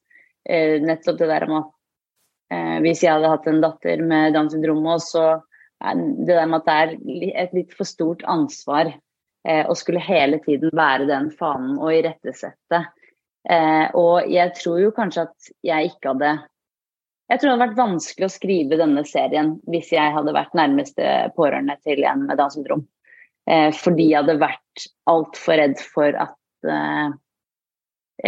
[0.51, 1.71] uh, nettopp det der med at
[2.57, 5.27] uh, hvis jeg hadde hatt en datter med Downs syndrom også,
[5.83, 10.03] er det der med at det er et litt for stort ansvar uh, å skulle
[10.03, 12.85] hele tiden være den fanen og irettesette.
[13.99, 16.29] Og jeg tror jo kanskje at jeg ikke hadde
[17.33, 21.13] Jeg tror det hadde vært vanskelig å skrive denne serien hvis jeg hadde vært nærmeste
[21.33, 22.83] pårørende til en med Downs syndrom.
[23.49, 27.15] Eh, fordi jeg hadde vært altfor redd for at eh,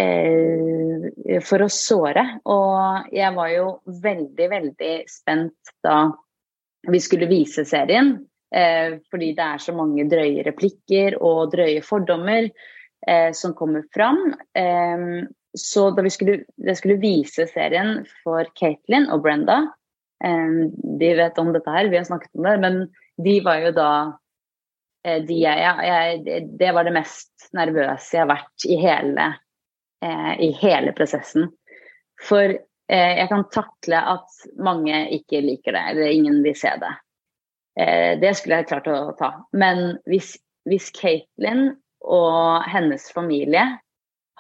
[0.01, 2.25] eh, for å såre.
[2.49, 3.67] Og jeg var jo
[4.09, 5.99] veldig, veldig spent da
[6.89, 8.15] vi skulle vise serien.
[8.55, 14.31] Eh, fordi det er så mange drøye replikker og drøye fordommer eh, som kommer fram.
[15.55, 19.61] Så da vi skulle, jeg skulle vise serien for Caitlin og Brenda
[20.25, 20.55] eh,
[20.99, 22.79] De vet om dette her, vi har snakket om det, men
[23.23, 23.91] de var jo da
[25.07, 29.29] eh, de jeg, jeg, Det var det mest nervøse jeg har vært i hele
[30.03, 31.53] eh, i hele prosessen.
[32.25, 36.91] For jeg kan takle at mange ikke liker det, eller ingen vil se det.
[38.21, 39.31] Det skulle jeg klart å ta.
[39.57, 40.35] Men hvis,
[40.69, 41.71] hvis Caitlin
[42.05, 43.65] og hennes familie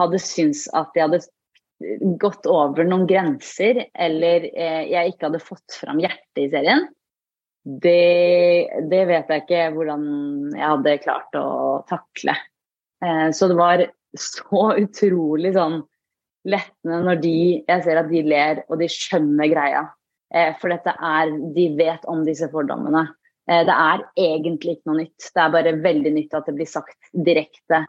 [0.00, 1.22] hadde syntes at de hadde
[2.22, 6.86] gått over noen grenser, eller eh, jeg ikke hadde fått fram hjertet i serien,
[7.64, 10.04] det, det vet jeg ikke hvordan
[10.52, 11.48] jeg hadde klart å
[11.88, 12.36] takle.
[13.04, 13.84] Eh, så det var
[14.14, 15.80] så utrolig sånn
[16.44, 19.84] lettende når de Jeg ser at de ler, og de skjønner greia.
[20.34, 23.06] Eh, for dette er De vet om disse fordommene.
[23.48, 25.30] Eh, det er egentlig ikke noe nytt.
[25.32, 27.84] Det er bare veldig nytt at det blir sagt direkte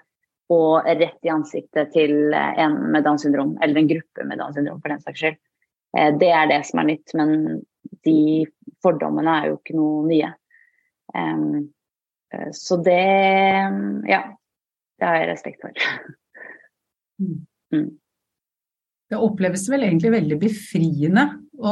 [0.53, 4.55] og rett i ansiktet til eh, en med Downs syndrom, eller en gruppe med Downs
[4.59, 5.37] syndrom for den saks skyld.
[5.97, 7.63] Eh, Det er det som er nytt, men
[8.05, 8.17] de
[8.85, 10.33] fordommene er jo ikke noe nye.
[11.15, 12.99] Eh, Så det
[14.09, 14.23] Ja.
[14.99, 15.71] Det har jeg respekt for.
[17.71, 17.97] Mm.
[19.09, 21.23] Det oppleves vel egentlig veldig befriende
[21.63, 21.71] å,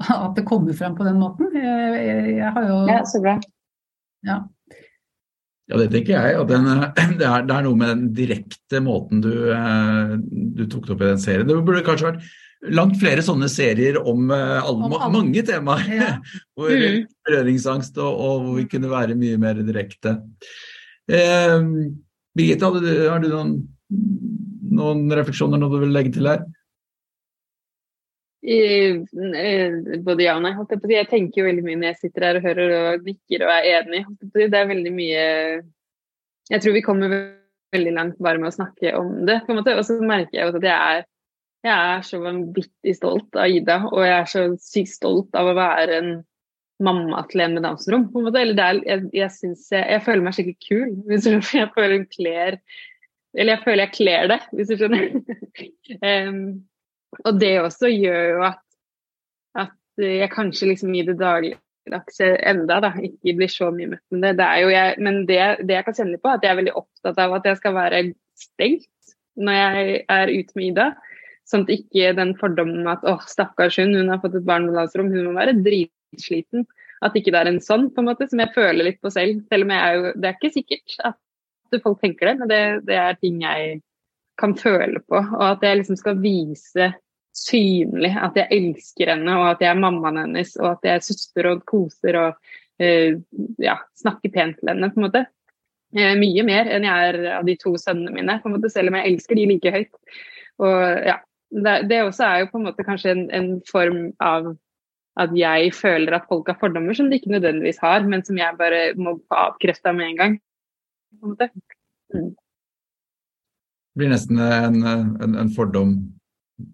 [0.00, 1.50] at det kommer frem på den måten.
[1.52, 3.34] Jeg, jeg, jeg har jo Ja, så bra.
[4.24, 4.38] ja.
[5.72, 6.36] Ja, det tenker jeg.
[6.36, 10.66] Og den, eh, det, er, det er noe med den direkte måten du, eh, du
[10.68, 11.48] tok det opp i den serien.
[11.48, 12.26] Det burde kanskje vært
[12.76, 15.88] langt flere sånne serier om, eh, alle, Om mange temaer.
[15.88, 16.12] Ja.
[16.58, 17.08] hvor Mm.
[17.26, 20.18] berøringsangst og, og hvor vi kunne være mye mer direkte.
[21.08, 21.68] Eh,
[22.36, 23.56] Birgitte, har du, har du noen,
[24.72, 26.44] noen refleksjoner, noe du vil legge til her?
[28.42, 28.96] Eh,
[30.02, 30.54] både ja og nei.
[30.90, 33.68] Jeg, tenker jo veldig mye når jeg sitter her og hører og nikker og er
[33.76, 34.02] enig.
[34.34, 35.22] Det er veldig mye
[36.50, 37.14] Jeg tror vi kommer
[37.72, 39.40] veldig langt bare med å snakke om det.
[39.46, 41.06] på en måte, Og så merker jeg at jeg er,
[41.62, 45.56] jeg er så vanvittig stolt av Ida, og jeg er så sykt stolt av å
[45.56, 46.12] være en
[46.82, 48.08] mamma til en med Downs syndrom.
[48.34, 49.30] jeg, jeg, jeg,
[49.70, 50.90] jeg, føler meg skikkelig kul.
[51.06, 52.58] hvis du Jeg føler hun kler
[53.38, 55.14] Eller jeg føler jeg kler det, hvis du skjønner.
[56.28, 56.64] um,
[57.20, 58.62] og det også gjør jo at,
[59.66, 64.24] at jeg kanskje liksom i det dagligdagse enda da, ikke blir så mye møtt med
[64.24, 64.34] det.
[64.40, 67.22] det jeg, men det, det jeg kan kjenne på, er at jeg er veldig opptatt
[67.22, 68.04] av at jeg skal være
[68.40, 68.88] stengt
[69.40, 70.86] når jeg er ute med Ida.
[71.48, 74.78] Sånn at ikke den fordommen at åh, stakkars hun, hun har fått et barn med
[74.78, 76.66] Downs hun må være dritsliten.
[77.02, 79.40] At ikke det er en sånn, på en måte, som jeg føler litt på selv.
[79.50, 82.62] Selv om jeg er jo Det er ikke sikkert at folk tenker det, men det,
[82.86, 83.80] det er ting jeg
[84.42, 85.18] kan føle på.
[85.18, 86.90] Og at jeg liksom skal vise
[87.32, 91.06] synlig at jeg elsker henne, og at jeg er mammaen hennes, og at jeg er
[91.06, 92.34] søster og koser og
[92.82, 93.14] uh,
[93.62, 95.24] ja, snakker pent til henne, på en måte.
[95.96, 98.92] Uh, mye mer enn jeg er av de to sønnene mine, på en måte, selv
[98.92, 100.18] om jeg elsker de like høyt.
[100.62, 100.76] Og
[101.08, 101.16] ja,
[101.52, 104.52] det, det også er jo på en måte kanskje en, en, form av
[105.20, 108.56] at jeg føler at folk har fordommer som de ikke nødvendigvis har, men som jeg
[108.60, 110.38] bare må få avkrefta med en gang.
[111.20, 111.48] På en måte.
[112.14, 112.30] Mm.
[113.98, 115.96] Blir nesten en, en, en fordom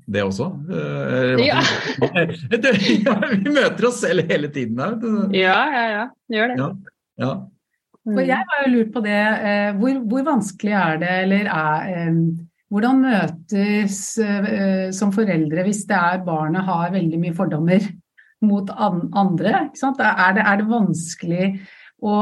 [0.08, 0.48] det også?
[0.72, 1.60] Eh, ja.
[3.44, 4.98] vi møter oss selv hele tiden her.
[5.36, 6.02] Ja, ja, ja.
[6.32, 6.58] Gjør det.
[6.58, 6.68] Ja,
[7.24, 7.36] ja.
[8.08, 11.88] For jeg har jo lurt på det, eh, hvor, hvor vanskelig er det, eller er
[11.94, 12.20] eh,
[12.68, 13.94] Hvordan møtes
[14.92, 17.86] som foreldre hvis det er barnet har veldig mye fordommer
[18.44, 19.54] mot andre?
[19.72, 21.46] Er det, er, det, vanskelig
[22.04, 22.18] å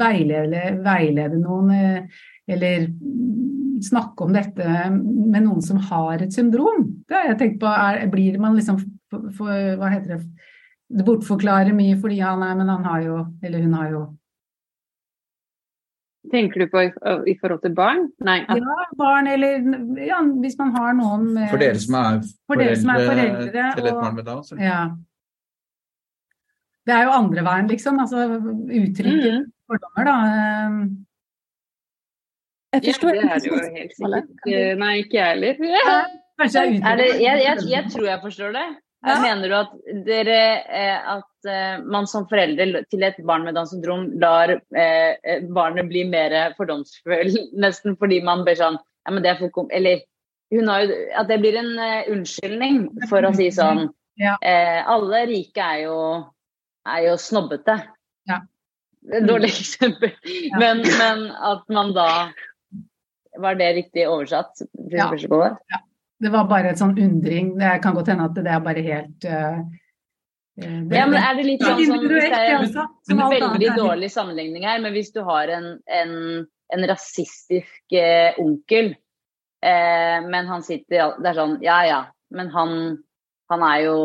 [0.00, 2.08] veilede, veilede noen,
[2.50, 2.88] eller
[3.82, 6.86] snakke om dette med noen som har et syndrom.
[7.08, 7.70] Det har jeg tenkt på.
[7.70, 8.80] Er, blir man liksom
[9.10, 10.48] for, for, Hva heter det?
[10.90, 14.00] Det bortforklarer mye fordi ja, nei, men han har jo Eller hun har jo
[16.30, 16.88] Tenker du på i,
[17.30, 18.08] i forhold til barn?
[18.26, 18.40] Nei.
[18.44, 18.58] At...
[18.60, 19.62] Ja, barn eller
[20.04, 22.18] ja, hvis man har noen med, For dere som er
[22.50, 24.52] foreldre, som er foreldre til et barn med Downs?
[24.60, 24.82] Ja.
[26.86, 28.02] Det er jo andre veien, liksom.
[28.04, 29.48] Altså uttrykket mm.
[29.70, 30.18] fordommer, da.
[32.70, 34.30] Jeg forstår ja, det er det jo helt sikkert.
[34.46, 35.64] Eh, nei, ikke jeg heller.
[37.18, 38.68] jeg, jeg, jeg, tror jeg forstår det.
[39.00, 39.14] Ja.
[39.22, 39.70] Mener du at,
[40.04, 45.46] dere, eh, at uh, man som foreldre til et barn med Downs syndrom lar eh,
[45.56, 47.32] barnet bli mer fordomsfull,
[47.64, 50.02] nesten fordi man blir sånn ja, men det er folk, Eller
[50.52, 53.86] jo, at det blir en uh, unnskyldning for å si sånn
[54.20, 54.34] ja.
[54.44, 55.96] Alle rike er jo,
[56.84, 57.78] er jo snobbete.
[58.28, 58.42] Ja.
[59.24, 60.12] Dårlig eksempel.
[60.28, 60.58] Ja.
[60.60, 62.08] Men, men at man da
[63.38, 64.62] var det riktig oversatt?
[64.90, 65.10] Ja.
[65.14, 65.80] ja.
[66.20, 67.54] Det var bare et sånn undring.
[67.58, 69.60] Det kan godt hende at det er bare helt uh,
[70.60, 74.80] det, ja, men er det litt sånn som det er en veldig dårlig sammenligning her,
[74.82, 76.12] men hvis du har en, en,
[76.74, 78.90] en rasistisk eh, onkel,
[79.64, 82.00] eh, men han sitter Det er sånn Ja ja,
[82.34, 82.74] men han,
[83.52, 83.96] han er jo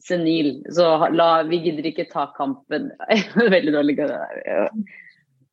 [0.00, 2.88] senil, så la, vi gidder ikke ta kampen.
[3.36, 3.98] veldig dårlig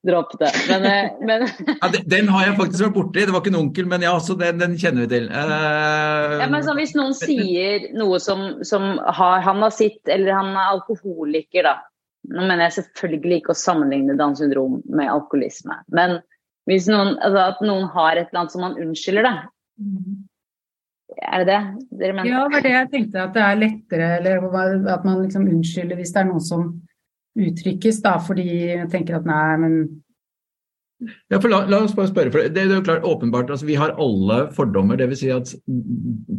[0.07, 0.51] dropp det.
[0.69, 1.45] Men, eh, men...
[1.81, 3.25] ja, den har jeg faktisk vært borti.
[3.27, 5.27] Det var ikke en onkel, men ja, så den, den kjenner vi til.
[5.33, 6.37] Uh...
[6.41, 10.53] Ja, men så Hvis noen sier noe som, som har, han har sitt, eller han
[10.55, 11.75] er alkoholiker, da.
[12.27, 15.77] Nå mener jeg selvfølgelig ikke å sammenligne Downs syndrom med alkoholisme.
[15.95, 16.19] Men
[16.67, 19.35] hvis noen, altså at noen har et eller annet som man unnskylder, da.
[21.23, 21.59] Er det det
[22.01, 22.29] dere mener?
[22.29, 23.23] Ja, det var det jeg tenkte.
[23.23, 24.49] At det er lettere, eller
[24.91, 26.67] at man liksom unnskylder hvis det er noe som
[27.37, 29.79] uttrykkes, da, fordi jeg tenker at nei, men
[31.29, 33.75] ja, for la, la, oss bare spørre, for det, er jo klart åpenbart, altså Vi
[33.77, 34.97] har alle fordommer.
[34.97, 35.19] Dvs.
[35.21, 35.51] Si at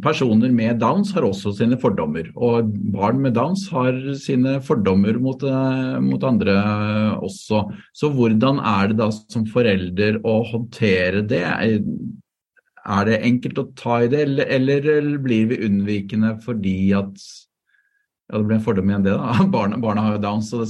[0.03, 2.27] personer med Downs har også sine fordommer.
[2.35, 6.57] Og barn med Downs har sine fordommer mot, eh, mot andre
[7.23, 7.69] også.
[7.95, 11.45] Så hvordan er det da som forelder å håndtere det?
[12.89, 17.15] Er det enkelt å ta i det, eller, eller blir vi unnvikende fordi at
[18.29, 19.17] ja, det blir en fordom igjen, det.
[19.17, 19.47] da.
[19.55, 20.69] Barna, barna har jo Downs, så det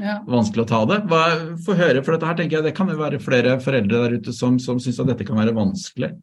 [0.00, 0.16] er ja.
[0.26, 1.02] vanskelig å ta det.
[1.10, 1.22] Hva,
[1.64, 4.34] Få høre, for dette her tenker jeg det kan jo være flere foreldre der ute
[4.36, 6.14] som, som syns at dette kan være vanskelig.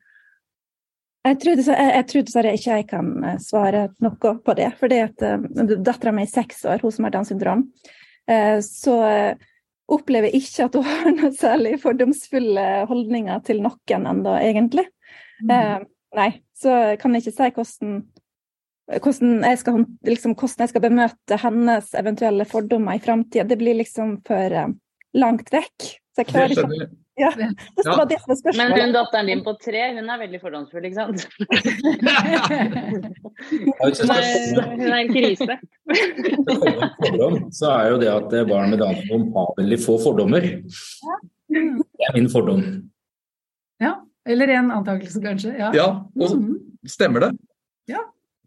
[1.26, 4.70] Jeg tror, dessverre, ikke jeg kan eh, svare noe på det.
[4.80, 7.66] For det at uh, dattera mi er seks år, hun som har Downs syndrom,
[8.30, 9.48] uh, så uh,
[9.90, 14.86] opplever jeg ikke at hun har noe særlig fordomsfulle holdninger til noen ennå, egentlig.
[15.44, 15.84] Mm.
[16.16, 17.96] nei, så kan jeg ikke si hvordan
[18.86, 23.48] hvordan jeg, skal, liksom, hvordan jeg skal bemøte hennes eventuelle fordommer i framtida.
[23.50, 24.68] Det blir liksom for uh,
[25.18, 25.88] langt vekk.
[26.16, 28.72] Så jeg klarer ikke ja, det var det som var spørsmålet.
[28.76, 31.22] Men hun datteren din på tre, hun er veldig fordomsfull, ikke sant?
[33.52, 33.70] hun,
[34.12, 35.56] er, hun er en krise.
[37.56, 40.50] så er jo det at barn med Downs syndrom har veldig få fordommer.
[41.48, 42.66] Det er min fordom.
[43.80, 43.94] Ja.
[44.28, 45.56] Eller en antakelse, kanskje.
[45.56, 45.72] Ja.
[45.78, 45.88] Ja,
[46.20, 46.60] og Mhm.
[46.84, 47.32] stemmer det?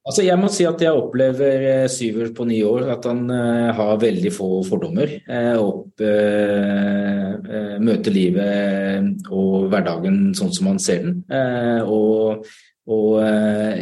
[0.06, 3.68] Altså, jeg må si at jeg opplever eh, Syver på ni år at han eh,
[3.76, 5.12] har veldig få fordommer.
[5.28, 6.00] Eh, opp,
[7.78, 11.20] møter livet og hverdagen sånn som han ser den.
[11.84, 12.48] Og
[12.88, 13.18] og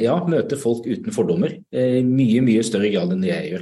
[0.02, 1.52] ja, møter folk uten fordommer.
[1.70, 3.60] I mye, mye større grad enn det jeg gjør.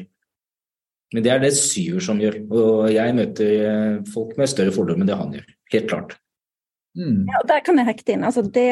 [1.12, 2.38] Men det er det Syver som gjør.
[2.48, 5.50] Og jeg møter folk med større fordommer enn det han gjør.
[5.74, 6.16] Helt klart.
[6.96, 7.26] Mm.
[7.28, 8.24] Ja, der kan jeg hekte inn.
[8.24, 8.70] Altså det,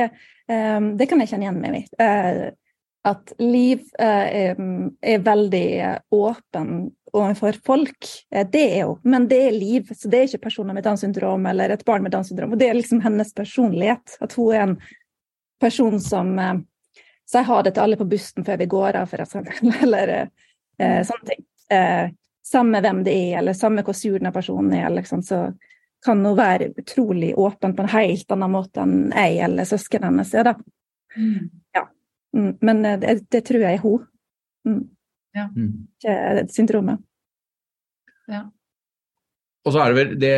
[0.49, 1.85] det kan jeg kjenne igjen meg i.
[3.05, 4.55] Eh, at Liv eh,
[5.00, 8.07] er veldig eh, åpen overfor folk.
[8.30, 9.90] Eh, det er hun, men det er Liv.
[9.96, 12.53] Så det er ikke personer med Downs syndrom eller et barn med Downs syndrom.
[12.53, 14.18] Og det er liksom hennes personlighet.
[14.20, 14.76] At hun er en
[15.61, 16.55] person som eh,
[17.28, 19.72] sier ha det til alle på bussen før vi går av, for eksempel.
[19.82, 20.14] Eller
[20.78, 21.44] eh, sånne ting.
[21.72, 22.07] Eh,
[22.46, 25.53] samme hvem det er, eller samme hvor sur den personen er, liksom, så
[26.05, 30.34] kan hun være utrolig åpen på en helt annen måte enn jeg eller søsknene hennes
[30.34, 30.50] er.
[30.50, 30.55] da.
[31.16, 31.36] Mm.
[31.78, 31.86] Mm,
[32.33, 34.09] men eh, det, det tror jeg er hun.
[34.68, 34.83] Mm.
[35.37, 35.47] Ja.
[35.53, 37.05] Ikke eh, syndromet.
[39.62, 40.37] Og så er det vel det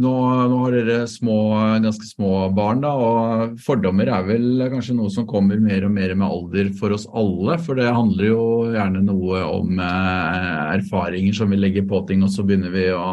[0.00, 0.12] Nå,
[0.48, 1.36] nå har dere små,
[1.84, 6.14] ganske små barn, da, og fordommer er vel kanskje noe som kommer mer og mer
[6.14, 7.58] med alder for oss alle.
[7.60, 12.32] For det handler jo gjerne noe om eh, erfaringer som vi legger på ting, og
[12.32, 13.04] så begynner vi å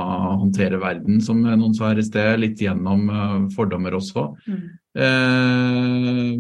[0.46, 4.30] håndtere verden, som noen sa her i sted, litt gjennom eh, fordommer også.
[4.48, 4.64] Mm.
[5.04, 6.34] Eh,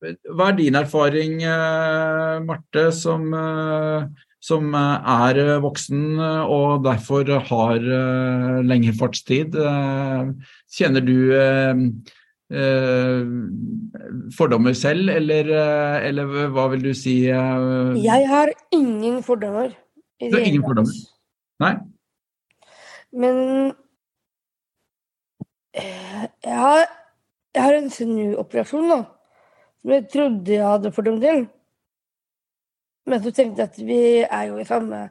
[0.00, 4.06] hva er din erfaring, eh, Marte, som, eh,
[4.40, 7.84] som eh, er voksen og derfor har
[8.64, 9.58] lengre fartstid?
[10.70, 11.18] Kjenner du
[14.34, 15.52] fordommer selv, eller,
[16.08, 17.20] eller hva vil du si?
[17.28, 19.76] Jeg har ingen fordommer.
[20.20, 20.96] Du har ingen fordommer?
[21.60, 21.76] Nei?
[23.12, 23.36] Men
[25.76, 26.84] jeg har,
[27.54, 29.02] jeg har en snuoperasjon, da.
[29.80, 31.46] Som jeg trodde jeg hadde fordom til.
[33.08, 35.08] Men så tenkte jeg at vi er jo i samme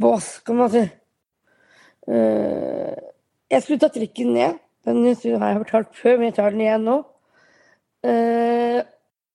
[0.00, 0.82] bås, kan man si.
[2.08, 2.96] Eh,
[3.50, 4.58] jeg skulle ta trikken ned.
[4.84, 6.96] Den historien har jeg fortalt før, men jeg tar den igjen nå.
[8.02, 8.80] Eh,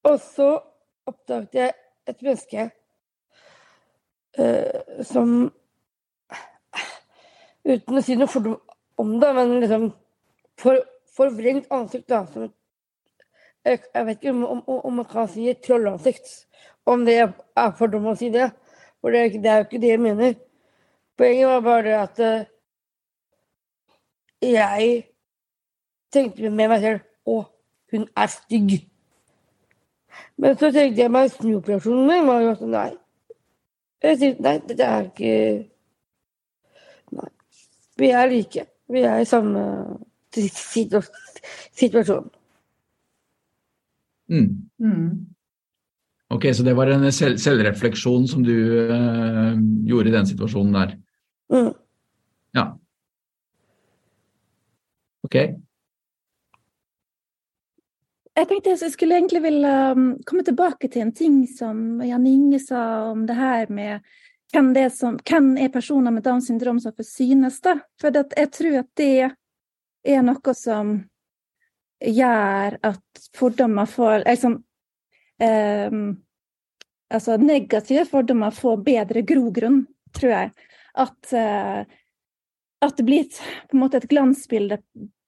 [0.03, 0.49] og så
[1.07, 1.71] oppdaget jeg
[2.07, 2.65] et menneske
[4.37, 5.37] eh, som
[7.67, 8.55] Uten å si noe fordom
[9.01, 9.89] om det, men liksom
[10.59, 10.79] for,
[11.17, 12.21] forvrengt ansikt, da.
[12.31, 12.53] Som et,
[13.67, 16.33] jeg, jeg vet ikke om, om, om man kan si et trollansikt.
[16.87, 18.49] Om det er fordom å si det.
[19.01, 20.37] For det, det er jo ikke det jeg mener.
[21.17, 22.45] Poenget var bare det at uh,
[24.41, 25.07] jeg
[26.13, 27.41] tenkte med meg selv Å,
[27.91, 28.77] hun er stygg.
[30.39, 32.91] Men så tenkte jeg meg snuoperasjonen min var jo at nei.
[34.05, 35.33] Jeg sier nei, dette er ikke
[37.17, 37.29] Nei.
[37.97, 38.65] Vi er like.
[38.91, 39.63] Vi er i samme
[41.75, 42.29] situasjon.
[44.29, 44.69] Mm.
[44.79, 45.27] Mm.
[46.29, 48.55] Ok, så det var en selv selvrefleksjon som du
[48.91, 49.55] uh,
[49.87, 50.97] gjorde i den situasjonen der.
[51.53, 51.71] Mm.
[52.57, 52.65] Ja.
[55.23, 55.35] Ok.
[58.37, 62.59] Jeg tenkte jeg skulle egentlig ville um, komme tilbake til en ting som Jan Inge
[62.61, 64.03] sa om det her med
[64.53, 67.61] hvem, det som, hvem er personer med Downs syndrom som får synes.
[67.61, 67.79] da?
[68.01, 69.31] For jeg tror at det
[70.05, 70.99] er noe som
[72.03, 74.63] gjør at fordommer får liksom,
[75.43, 76.07] ehm,
[77.07, 80.49] Altså negative fordommer får bedre grogrunn, tror jeg.
[80.99, 81.85] At, eh,
[82.83, 83.37] at det blir et,
[83.69, 84.81] på en måte et glansbilde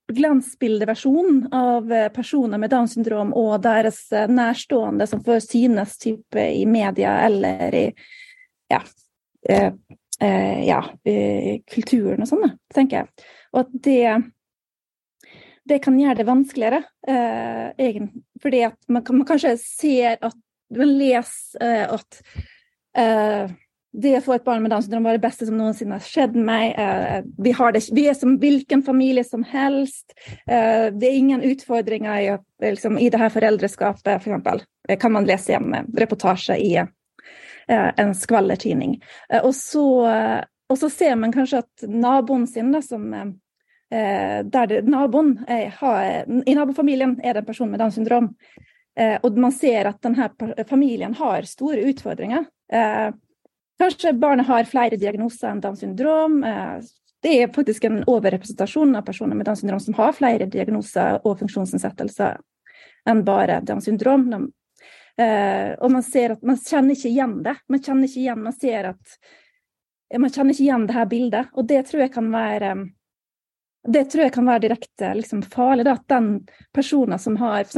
[0.10, 6.46] glansbildeversjon av eh, personer med Downs syndrom og deres eh, nærstående som får synes type
[6.50, 7.86] i media eller i
[8.70, 8.82] ja,
[9.50, 9.72] eh,
[10.22, 13.28] eh, ja, i kulturen og sånn, tenker jeg.
[13.54, 14.04] Og at det
[15.70, 17.98] det kan gjøre det vanskeligere, eh,
[18.42, 20.38] fordi at man, man kanskje ser at
[20.76, 22.22] man leser eh, at
[22.98, 23.58] eh,
[23.92, 26.36] det å få et barn med Downs syndrom var det beste som noensinne har skjedd
[26.38, 26.76] meg.
[26.78, 30.14] Eh, vi, det, vi er som hvilken familie som helst.
[30.46, 32.30] Eh, det er ingen utfordringer i,
[32.70, 34.24] liksom, i det her foreldreskapet, f.eks.
[34.24, 34.64] For eksempel.
[35.02, 39.00] Kan man lese i en eh, reportasje i eh, en skvallertidning.
[39.34, 39.58] Eh, og,
[40.06, 40.40] eh,
[40.70, 43.32] og så ser man kanskje at naboen sin, da, som eh,
[43.90, 48.28] der det, naboen er, har, I nabofamilien er det en person med Downs syndrom.
[49.00, 50.30] Eh, og man ser at denne
[50.68, 52.46] familien har store utfordringer.
[52.72, 53.10] Eh,
[53.80, 56.44] Kanskje barnet har flere diagnoser enn Downs syndrom.
[56.44, 56.80] Eh,
[57.22, 61.40] Det er faktisk en overrepresentasjon av personer med Downs syndrom som har flere diagnoser og
[61.40, 62.38] funksjonsnedsettelser
[63.12, 64.30] enn bare Downs syndrom.
[65.20, 67.58] Og man ser at man kjenner ikke igjen det.
[67.68, 69.18] Man kjenner ikke igjen, man ser at
[70.16, 71.52] man kjenner ikke igjen det her bildet.
[71.60, 72.72] Og det tror jeg kan være
[73.94, 75.86] det tror jeg kan være direkte liksom, farlig.
[75.88, 76.30] Da, at den
[76.76, 77.78] personen som har f.eks.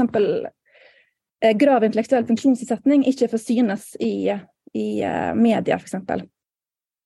[1.42, 4.30] Eh, grav intellektuell funksjonsnedsetning, ikke får synes i,
[4.78, 5.96] i uh, media, f.eks.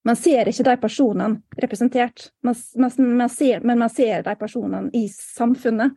[0.06, 2.92] Man ser ikke de personene representert, man, man,
[3.22, 5.96] man ser, men man ser de personene i samfunnet.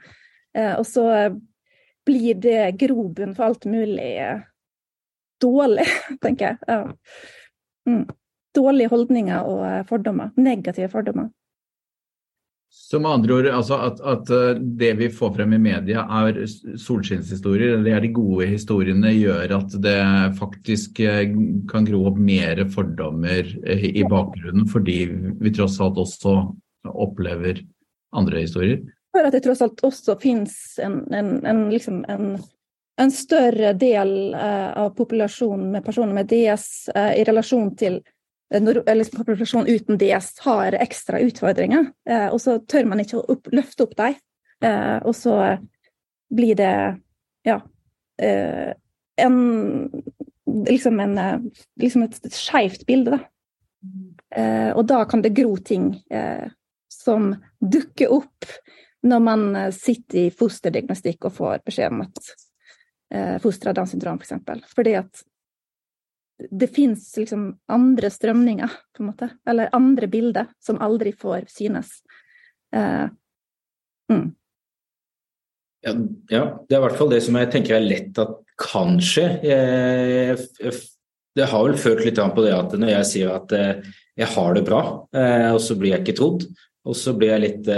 [0.56, 1.09] Uh, og så
[2.09, 4.46] blir det grobunn for alt mulig uh,
[5.42, 5.88] dårlig,
[6.24, 6.62] tenker jeg.
[6.68, 6.80] Ja.
[7.88, 8.06] Mm.
[8.56, 10.30] Dårlige holdninger og fordommer.
[10.40, 11.28] Negative fordommer.
[12.70, 16.42] Så med andre ord, altså at, at, eh, det vi får frem i media er
[16.80, 19.96] solskinnshistorier, det er de gode historiene, gjør at det
[20.38, 21.32] faktisk eh,
[21.68, 24.98] kan gro opp mer fordommer eh, i bakgrunnen, fordi
[25.40, 26.36] vi tross alt også
[26.88, 27.62] opplever
[28.16, 28.84] andre historier?
[29.16, 34.94] For at det tross alt også finnes en, en, en, liksom en større del av
[34.96, 38.00] populasjonen med personer med DS i relasjon til
[38.55, 43.26] Eh, eller populasjon uten DS har ekstra utfordringer, eh, og så tør man ikke å
[43.34, 44.16] opp, løfte opp dem.
[44.64, 45.34] Eh, og så
[46.34, 46.72] blir det
[47.46, 47.61] ja
[48.18, 49.36] en
[50.66, 51.44] liksom, en,
[51.80, 54.40] liksom et skeivt bilde, da.
[54.74, 55.92] og da kan det gro ting
[56.90, 57.30] som
[57.62, 58.51] dukker opp
[59.07, 62.34] når man sitter i fosterdiagnostikk og får beskjed om at
[63.40, 64.34] fosteret har Downs syndrom, f.eks.
[64.34, 65.22] For Fordi at
[66.51, 69.30] det fins liksom andre strømninger, på en måte.
[69.49, 71.99] Eller andre bilder som aldri får synes.
[72.74, 73.09] Uh,
[74.12, 74.26] mm.
[75.86, 75.95] ja,
[76.30, 79.26] ja, det er i hvert fall det som jeg tenker er lett at kan skje.
[81.39, 83.84] Det har vel ført litt an på det at når jeg sier at eh,
[84.18, 84.80] jeg har det bra,
[85.14, 86.49] eh, og så blir jeg ikke trodd,
[86.89, 87.68] og så blir jeg litt,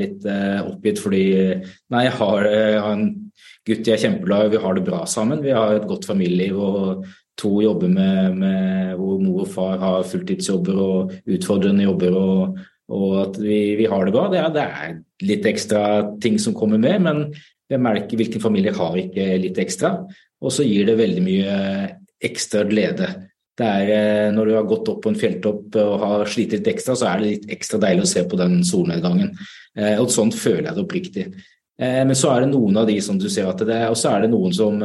[0.00, 0.26] litt
[0.64, 1.22] oppgitt fordi
[1.92, 3.06] Nei, jeg har, jeg har en
[3.66, 5.42] gutt jeg er kjempeglad i, vi har det bra sammen.
[5.44, 7.06] Vi har et godt familieliv og
[7.40, 12.62] to jobber med, med, hvor mor og far har fulltidsjobber og utfordrende jobber, og,
[12.92, 14.26] og at vi, vi, har det bra.
[14.32, 15.82] Det er, det er, litt ekstra
[16.20, 17.22] ting som kommer med, men
[17.72, 19.96] jeg merker hvilken familie har ikke litt ekstra.
[20.44, 21.54] Og så gir det veldig mye
[22.24, 23.08] ekstra glede.
[23.56, 26.68] Det er, eh, når du har gått opp på en fjelltopp og har slitt litt
[26.68, 29.32] ekstra, så er det litt ekstra deilig å se på den solnedgangen.
[29.76, 31.24] Eh, og sånn føler jeg det oppriktig.
[31.80, 33.96] Eh, men så er det noen av de som du ser at det er, og
[33.96, 34.76] så er det noen som,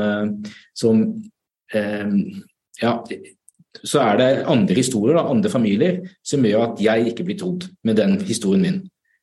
[0.74, 1.04] som
[1.72, 2.92] ja,
[3.80, 7.68] så er det andre historier, da, andre familier, som gjør at jeg ikke blir trodd
[7.88, 8.80] med den historien min.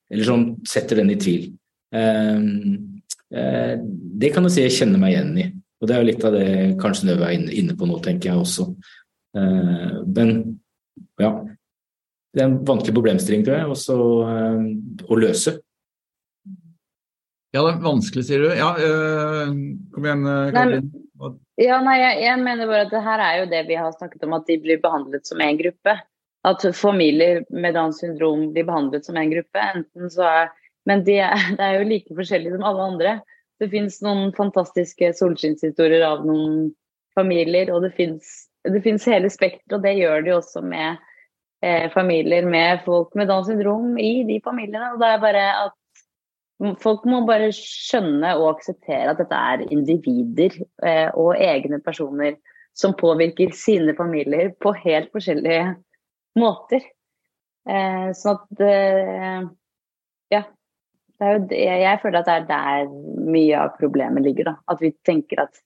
[0.08, 1.50] Eller som setter den i tvil.
[1.94, 3.02] Ehm,
[3.34, 3.76] eh,
[4.22, 5.46] det kan jeg si jeg kjenner meg igjen i.
[5.78, 6.48] Og det er jo litt av det
[6.80, 8.66] kanskje Nøve er inne på nå, tenker jeg også.
[9.36, 10.34] Eh, men
[11.20, 11.32] ja.
[12.34, 13.98] Det er en vanskelig problemstilling, tror jeg, også,
[14.32, 15.58] eh, å løse.
[17.54, 18.50] Ja, det er vanskelig, sier du.
[18.52, 18.74] Ja,
[19.92, 20.90] kom igjen, Karin.
[21.58, 24.24] Ja, nei, jeg, jeg, mener bare at det her er jo det vi har snakket
[24.26, 25.96] om, at de blir behandlet som en gruppe.
[26.46, 29.64] At familier med Downs syndrom blir behandlet som en gruppe.
[29.74, 30.52] enten så er,
[30.86, 33.16] Men de er, det er jo like forskjellige som alle andre.
[33.58, 36.70] Det fins noen fantastiske solskinnshistorier av noen
[37.18, 41.00] familier, og det fins hele spekteret, og det gjør de også med
[41.66, 44.92] eh, familier med folk med Downs syndrom i de familiene.
[44.94, 45.74] Og det er bare at
[46.58, 52.34] Folk må bare skjønne og akseptere at dette er individer eh, og egne personer
[52.78, 55.76] som påvirker sine familier på helt forskjellige
[56.38, 56.82] måter.
[57.68, 59.46] Eh, sånn at eh,
[60.34, 60.42] Ja.
[61.18, 62.90] Det, jeg føler at det er der
[63.26, 64.52] mye av problemet ligger.
[64.52, 64.58] Da.
[64.70, 65.62] At vi tenker at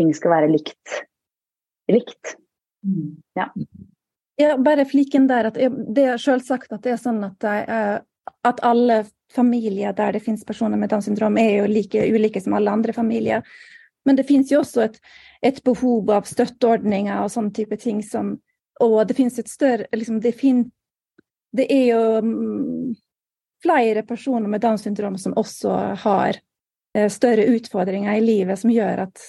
[0.00, 1.00] ting skal være likt.
[1.92, 2.36] Likt.
[2.84, 3.10] Mm.
[3.36, 3.50] Ja.
[4.40, 7.44] ja bare fliken der at det er selvsagt at det er sånn at,
[8.48, 9.02] at alle
[9.34, 12.92] familier der det finnes personer med Downs syndrom, er jo like ulike som alle andre
[12.92, 13.42] familier.
[14.04, 14.98] Men det finnes jo også et,
[15.42, 18.38] et behov av støtteordninger og sånne type ting som
[18.82, 20.64] Og det finnes et større liksom, det, fin,
[21.54, 22.94] det, er jo um,
[23.62, 26.40] flere personer med Downs syndrom som også har
[26.98, 29.22] uh, større utfordringer i livet, som gjør at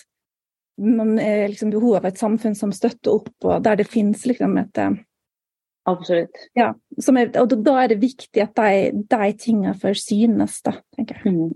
[0.82, 4.57] man er liksom behov av et samfunn som støtter opp, og der det finnes liksom
[4.57, 4.98] et uh,
[5.86, 6.41] Absolutt.
[6.57, 11.22] Ja, er, og da er det viktig at de, de tingene får synes, da, tenker
[11.22, 11.36] jeg.
[11.36, 11.52] Mm.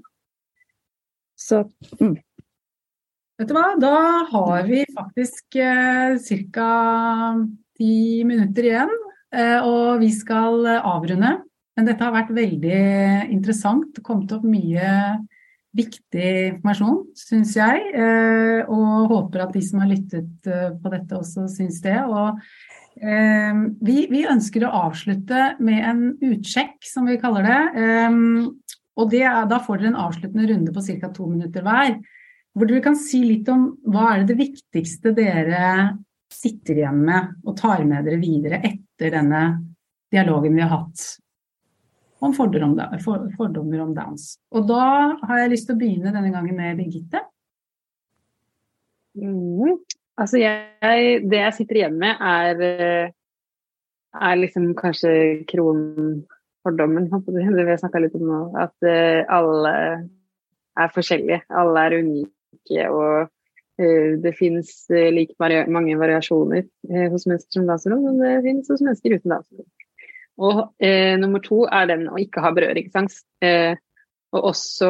[1.39, 1.63] Så
[1.97, 2.17] mm.
[3.39, 3.95] Vet du hva, da
[4.29, 6.17] har vi faktisk eh,
[6.53, 6.71] ca.
[7.79, 7.93] ti
[8.27, 8.91] minutter igjen,
[9.31, 11.37] eh, og vi skal avrunde.
[11.79, 12.79] Men dette har vært veldig
[13.31, 13.93] interessant.
[13.95, 14.89] Det kom opp mye
[15.77, 17.85] viktig informasjon, syns jeg.
[17.93, 21.95] Eh, og håper at de som har lyttet eh, på dette også syns det.
[22.03, 22.39] Og
[22.99, 27.59] vi, vi, ønsker å avslutte med en utsjekk, som vi kaller det.
[27.79, 28.23] Ehm,
[28.99, 31.11] og det er, da får dere en avsluttende runde på ca.
[31.15, 31.95] to minutter hver.
[32.51, 35.63] Hvor dere kan si litt om hva er det, viktigste dere
[36.29, 39.43] sitter igjen med og tar med dere videre etter denne
[40.11, 41.05] dialogen vi har hatt.
[42.99, 44.33] om fordommer, om Downs.
[44.51, 47.21] Og da har jeg lyst til å begynne denne gangen med Birgitte.
[49.15, 49.79] Mm.
[50.19, 53.11] Altså jeg, det jeg sitter igjen med, er, eh,
[54.19, 55.11] er liksom kanskje
[55.47, 58.39] kronfordommen, det vi har snakka litt om nå.
[58.59, 59.73] At uh, alle
[60.79, 61.43] er forskjellige.
[61.61, 62.87] Alle er unike.
[62.89, 65.37] Og uh, det finnes uh, like
[65.71, 66.65] mange variasjoner
[67.13, 69.67] hos mennesker som danser, som det finnes hos mennesker uten danser.
[70.39, 70.59] Og
[71.19, 73.25] nummer to er den å ikke ha berøringsangst.
[74.29, 74.89] og også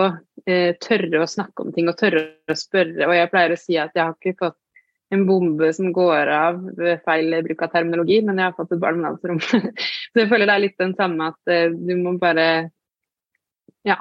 [0.83, 3.07] tørre å snakke om ting og tørre å spørre.
[3.07, 4.59] Og jeg pleier å si at jeg har ikke fått
[5.09, 8.81] en bombe som går av ved feil bruk av terminologi, men jeg har fått et
[8.81, 12.13] barn med Downs Så jeg føler det er litt den samme at uh, du må
[12.21, 12.45] bare
[13.87, 13.97] ja,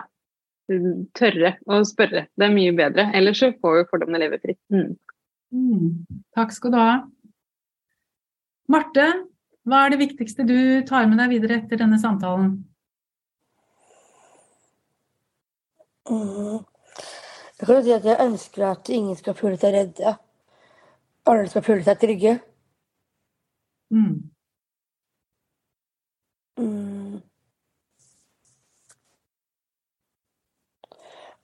[1.17, 2.27] tørre å spørre.
[2.37, 3.09] Det er mye bedre.
[3.17, 4.61] Ellers så får jo fordommene leve fritt.
[4.75, 4.97] Mm.
[5.55, 6.23] Mm.
[6.37, 6.93] Takk skal du ha.
[8.69, 9.07] Marte,
[9.69, 10.59] hva er det viktigste du
[10.89, 12.59] tar med deg videre etter denne samtalen?
[16.09, 16.65] Mm.
[17.59, 20.15] Jeg kan si at jeg ønsker at ingen skal føle seg redde.
[21.29, 22.35] Alle skal føle seg trygge.
[23.91, 24.31] Mm.
[26.59, 27.21] Mm.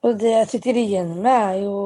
[0.05, 1.79] Og det jeg sitter igjen med, er jo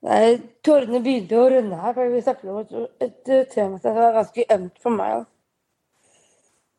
[0.00, 2.70] Nei, tårene begynte å rønne her, for vi snakker om et,
[3.04, 5.26] et, tema som var ganske ømt for meg.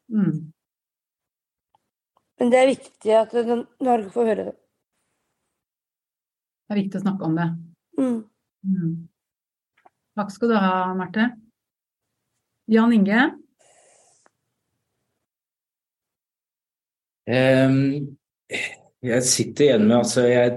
[0.10, 0.40] Mm.
[2.42, 3.34] Men det er viktig at
[3.86, 4.56] Norge får høre det.
[6.66, 7.46] Det er viktig å snakke om det.
[8.00, 8.16] Mm.
[8.66, 8.96] Mm.
[10.18, 11.28] Takk skal du ha, Marte.
[12.72, 13.28] Jan Inge?
[17.30, 17.78] Um,
[19.06, 20.56] jeg sitter igjen med altså Jeg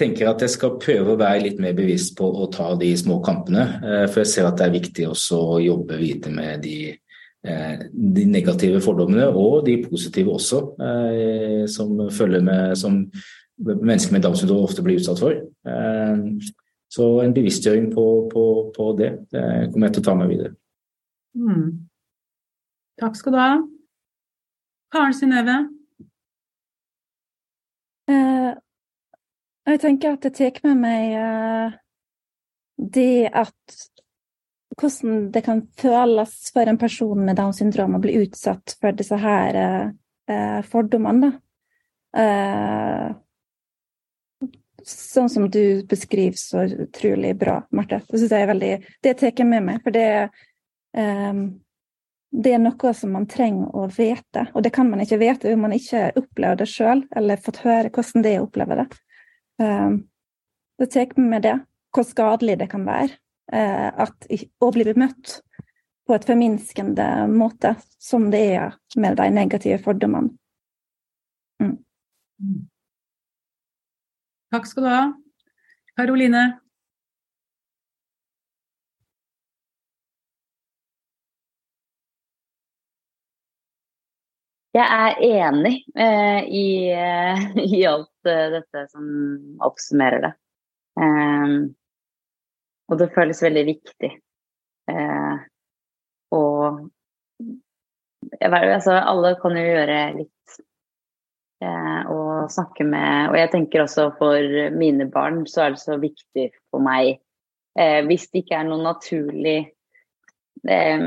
[0.00, 3.20] tenker at jeg skal prøve å være litt mer bevisst på å ta de små
[3.26, 3.66] kampene.
[3.84, 7.05] Uh, for jeg ser at det er viktig også å jobbe videre med de Eh,
[7.46, 13.04] de negative fordommene og de positive også, eh, som følger med som
[13.56, 15.32] mennesker med Downs syndrom ofte blir utsatt for.
[15.32, 16.16] Eh,
[16.92, 18.44] så en bevisstgjøring på, på,
[18.76, 20.52] på det, det kommer jeg til å ta med videre.
[21.36, 21.88] Mm.
[23.00, 23.50] Takk skal du ha.
[24.92, 25.56] Karen Synnøve?
[28.08, 28.52] Eh,
[29.66, 31.76] jeg tenker at det tar med meg eh,
[32.78, 33.78] det at
[34.80, 39.16] hvordan det kan føles for en person med Downs syndrom å bli utsatt for disse
[39.20, 41.32] her eh, fordommene.
[42.16, 43.14] Eh,
[44.86, 48.02] sånn som du beskriver så utrolig bra, Marte.
[48.06, 50.30] Det synes jeg er veldig Det tar jeg med meg, for det,
[50.94, 51.40] eh,
[52.36, 54.48] det er noe som man trenger å vite.
[54.54, 57.90] Og det kan man ikke vite om man ikke opplever det sjøl, eller fått høre
[57.90, 58.88] hvordan det er å oppleve det.
[59.62, 59.96] Eh,
[60.76, 61.60] det tar med meg det,
[61.94, 63.16] hvor skadelig det kan være.
[63.52, 64.26] Eh, at,
[64.58, 65.40] å bli bemøtt
[66.06, 70.34] på et forminskende måte, som det er med de negative fordommene.
[71.62, 72.66] Mm.
[74.54, 75.02] Takk skal du ha.
[75.96, 76.44] Karoline?
[84.76, 89.06] Jeg er enig eh, i, eh, i, alt eh, dette som
[89.64, 90.32] oppsummerer det.
[91.00, 91.54] Um,
[92.88, 94.10] og det føles veldig viktig.
[94.90, 95.36] Eh,
[96.36, 96.86] og
[98.40, 100.32] altså, alle kan jo gjøre litt.
[101.64, 105.94] Eh, og snakke med Og jeg tenker også for mine barn så er det så
[105.96, 107.14] viktig for meg
[107.80, 109.54] eh, Hvis det ikke er noe naturlig
[110.68, 111.06] eh,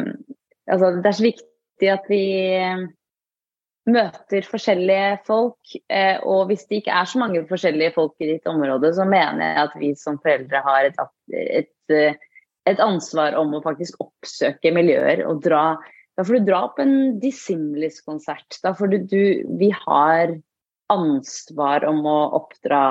[0.65, 2.23] Altså det er så viktig at vi
[3.89, 5.76] møter forskjellige folk.
[5.91, 9.43] Eh, og hvis det ikke er så mange forskjellige folk i ditt område, så mener
[9.45, 10.99] jeg at vi som foreldre har et,
[11.35, 12.19] et, eh,
[12.69, 15.64] et ansvar om å faktisk oppsøke miljøer og dra
[16.19, 18.57] Da får du dra på en Dissimilis-konsert.
[18.60, 19.22] Da får du, du
[19.61, 20.34] Vi har
[20.91, 22.81] ansvar om å oppdra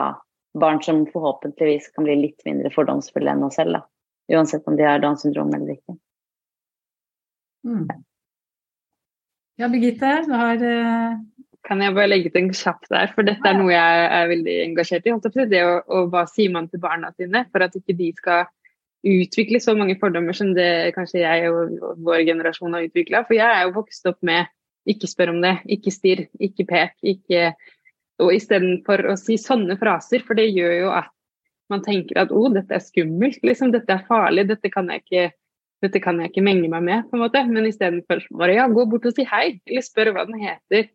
[0.57, 3.77] barn som forhåpentligvis kan bli litt mindre fordomsfulle enn oss selv.
[3.77, 3.83] Da.
[4.39, 5.99] Uansett om de har Downs syndrom eller ikke.
[7.69, 7.85] Mm.
[9.59, 11.19] Ja, Birgitte, du har uh...
[11.67, 14.53] Kan jeg bare legge til en kjapp der, for dette er noe jeg er veldig
[14.63, 15.13] engasjert i.
[15.51, 18.47] Det å, og hva sier man til barna sine for at ikke de skal
[19.05, 23.25] utvikle så mange fordommer som det kanskje jeg og vår generasjon har utvikla.
[23.27, 24.49] For jeg er jo vokst opp med
[24.89, 27.51] ikke spør om det, ikke stirr, ikke pek, ikke
[28.19, 31.13] Og istedenfor å si sånne fraser, for det gjør jo at
[31.71, 35.05] man tenker at å, oh, dette er skummelt, liksom, dette er farlig, dette kan jeg
[35.05, 35.29] ikke
[35.85, 37.43] dette kan jeg ikke menge meg med, på en måte.
[37.49, 40.89] Men istedenfor bare ja, gå bort og si hei, eller spør hva den heter.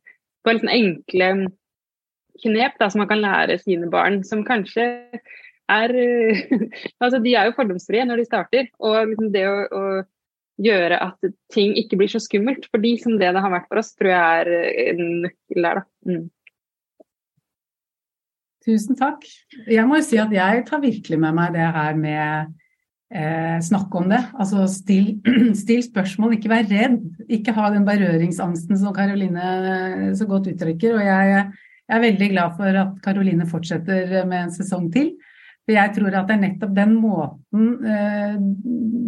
[0.44, 1.30] Bare sånne enkle
[2.44, 4.88] knep da, som man kan lære sine barn, som kanskje
[5.72, 5.94] er
[7.02, 8.72] Altså, de er jo fordomsfrie når de starter.
[8.84, 13.18] Og liksom det å, å gjøre at ting ikke blir så skummelt for de som
[13.18, 15.86] det det har vært for oss, tror jeg er en nøkkel der, da.
[16.10, 16.26] Mm.
[18.64, 19.26] Tusen takk.
[19.68, 22.54] Jeg må jo si at jeg tar virkelig med meg det her med
[23.16, 24.22] eh, snakk om det.
[24.40, 25.14] Altså still,
[25.64, 26.98] still, spørsmål, ikke vær redd.
[27.32, 30.98] Ikke ha den berøringsangsten som Karoline så godt uttrykker.
[30.98, 31.46] Og jeg,
[31.88, 35.14] jeg er veldig glad for at Karoline fortsetter med en sesong til.
[35.64, 38.34] For jeg tror at det er nettopp den måten eh,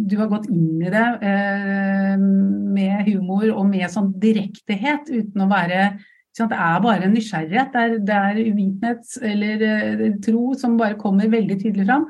[0.08, 5.50] du har gått inn i det eh, med humor og med sånn direktehet, uten å
[5.50, 5.88] være
[6.36, 7.70] det er bare nysgjerrighet.
[7.72, 12.08] Det er, det er uvitenhet eller eh, tro som bare kommer veldig tydelig fram.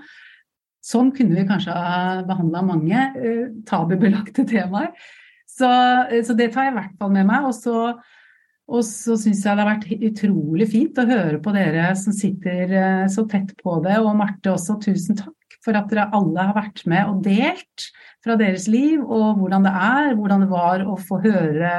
[0.86, 4.92] Sånn kunne vi kanskje ha behandla mange uh, tabubelagte temaer.
[5.50, 7.48] Så, uh, så, det tar jeg i hvert fall med meg.
[7.48, 7.80] Og så,
[8.66, 13.08] og så syns jeg det har vært utrolig fint å høre på dere som sitter
[13.12, 13.98] så tett på det.
[14.02, 15.34] Og Marte også, tusen takk
[15.66, 17.88] for at dere alle har vært med og delt
[18.24, 21.72] fra deres liv, og hvordan det er, hvordan det var å få høre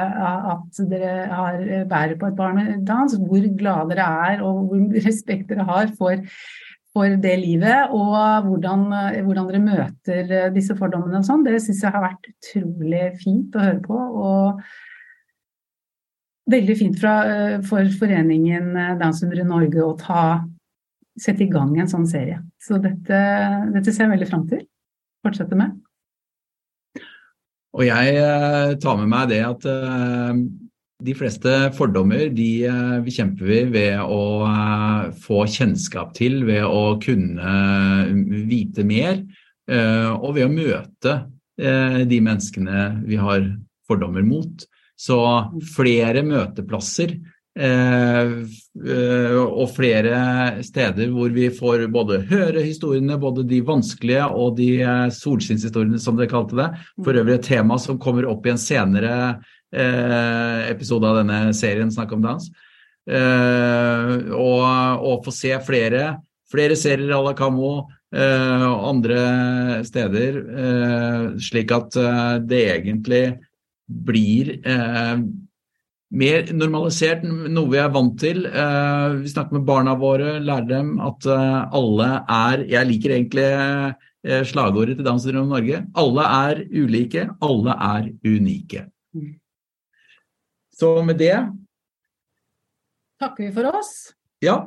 [0.54, 4.84] at dere har, bærer på et barn med Downs, hvor glade dere er og hvor
[5.08, 6.24] respekt dere har for,
[6.96, 8.84] for det livet, og hvordan,
[9.26, 11.44] hvordan, dere møter disse fordommene og sånn.
[11.46, 13.98] Det syns jeg har vært utrolig fint å høre på.
[14.28, 14.62] og
[16.48, 17.12] Veldig fint fra,
[17.68, 20.22] for foreningen Downs syndrom Norge å ta,
[21.20, 22.40] sette i gang en sånn serie.
[22.62, 23.20] Så dette,
[23.74, 24.64] dette ser jeg veldig fram til.
[25.26, 25.76] Fortsette med.
[27.76, 30.40] Og jeg eh, tar med meg det at eh,
[31.04, 34.22] de fleste fordommer de eh, bekjemper vi ved å
[35.22, 37.52] få kjennskap til, ved å kunne
[38.48, 39.22] vite mer,
[39.68, 41.12] og ved å møte
[42.08, 43.42] de menneskene vi har
[43.84, 44.62] fordommer mot.
[44.96, 45.18] Så
[45.74, 47.12] flere møteplasser
[47.58, 48.32] Eh,
[48.86, 50.18] eh, og flere
[50.62, 56.18] steder hvor vi får både høre historiene, både de vanskelige og de eh, solskinnshistoriene, som
[56.18, 56.68] dere kalte det.
[57.02, 59.16] For øvrig et tema som kommer opp i en senere
[59.72, 62.48] episode av denne serien Snakk om dans.
[63.08, 64.64] og,
[65.08, 66.18] og få se flere,
[66.52, 67.70] flere serier à la Camo
[68.08, 70.38] og andre steder,
[71.40, 71.96] slik at
[72.48, 73.22] det egentlig
[73.88, 74.54] blir
[76.08, 78.44] mer normalisert, noe vi er vant til.
[78.44, 83.50] Vi snakker med barna våre, lærer dem at alle er Jeg liker egentlig
[84.48, 85.84] slagordet til Downs syndrom Norge.
[85.96, 88.86] Alle er ulike, alle er unike.
[90.78, 91.34] Så med det
[93.18, 94.12] Takker vi for oss.
[94.44, 94.60] Ja.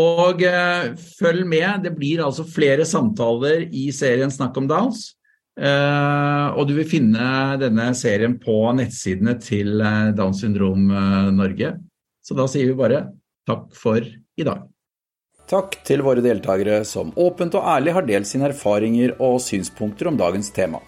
[0.00, 0.40] Og
[1.18, 1.84] følg med.
[1.84, 5.10] Det blir altså flere samtaler i serien Snakk om Downs.
[5.54, 11.76] Eh, og du vil finne denne serien på nettsidene til uh, Downs syndrom uh, Norge.
[12.24, 13.04] Så da sier vi bare
[13.46, 14.64] takk for i dag.
[15.50, 20.18] Takk til våre deltakere som åpent og ærlig har delt sine erfaringer og synspunkter om
[20.18, 20.80] dagens tema.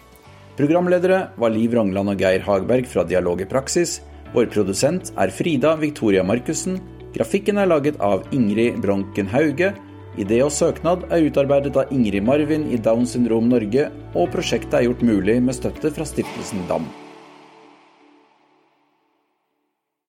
[0.57, 3.99] Programledere var Liv Rongland og Geir Hagberg fra Dialog i praksis.
[4.35, 6.81] Vår produsent er Frida Victoria Markussen.
[7.15, 9.73] Grafikken er laget av Ingrid Bronken Hauge.
[10.17, 14.87] Idé og søknad er utarbeidet av Ingrid Marvin i Down syndrom Norge, og prosjektet er
[14.89, 16.87] gjort mulig med støtte fra Stiftelsen DAM.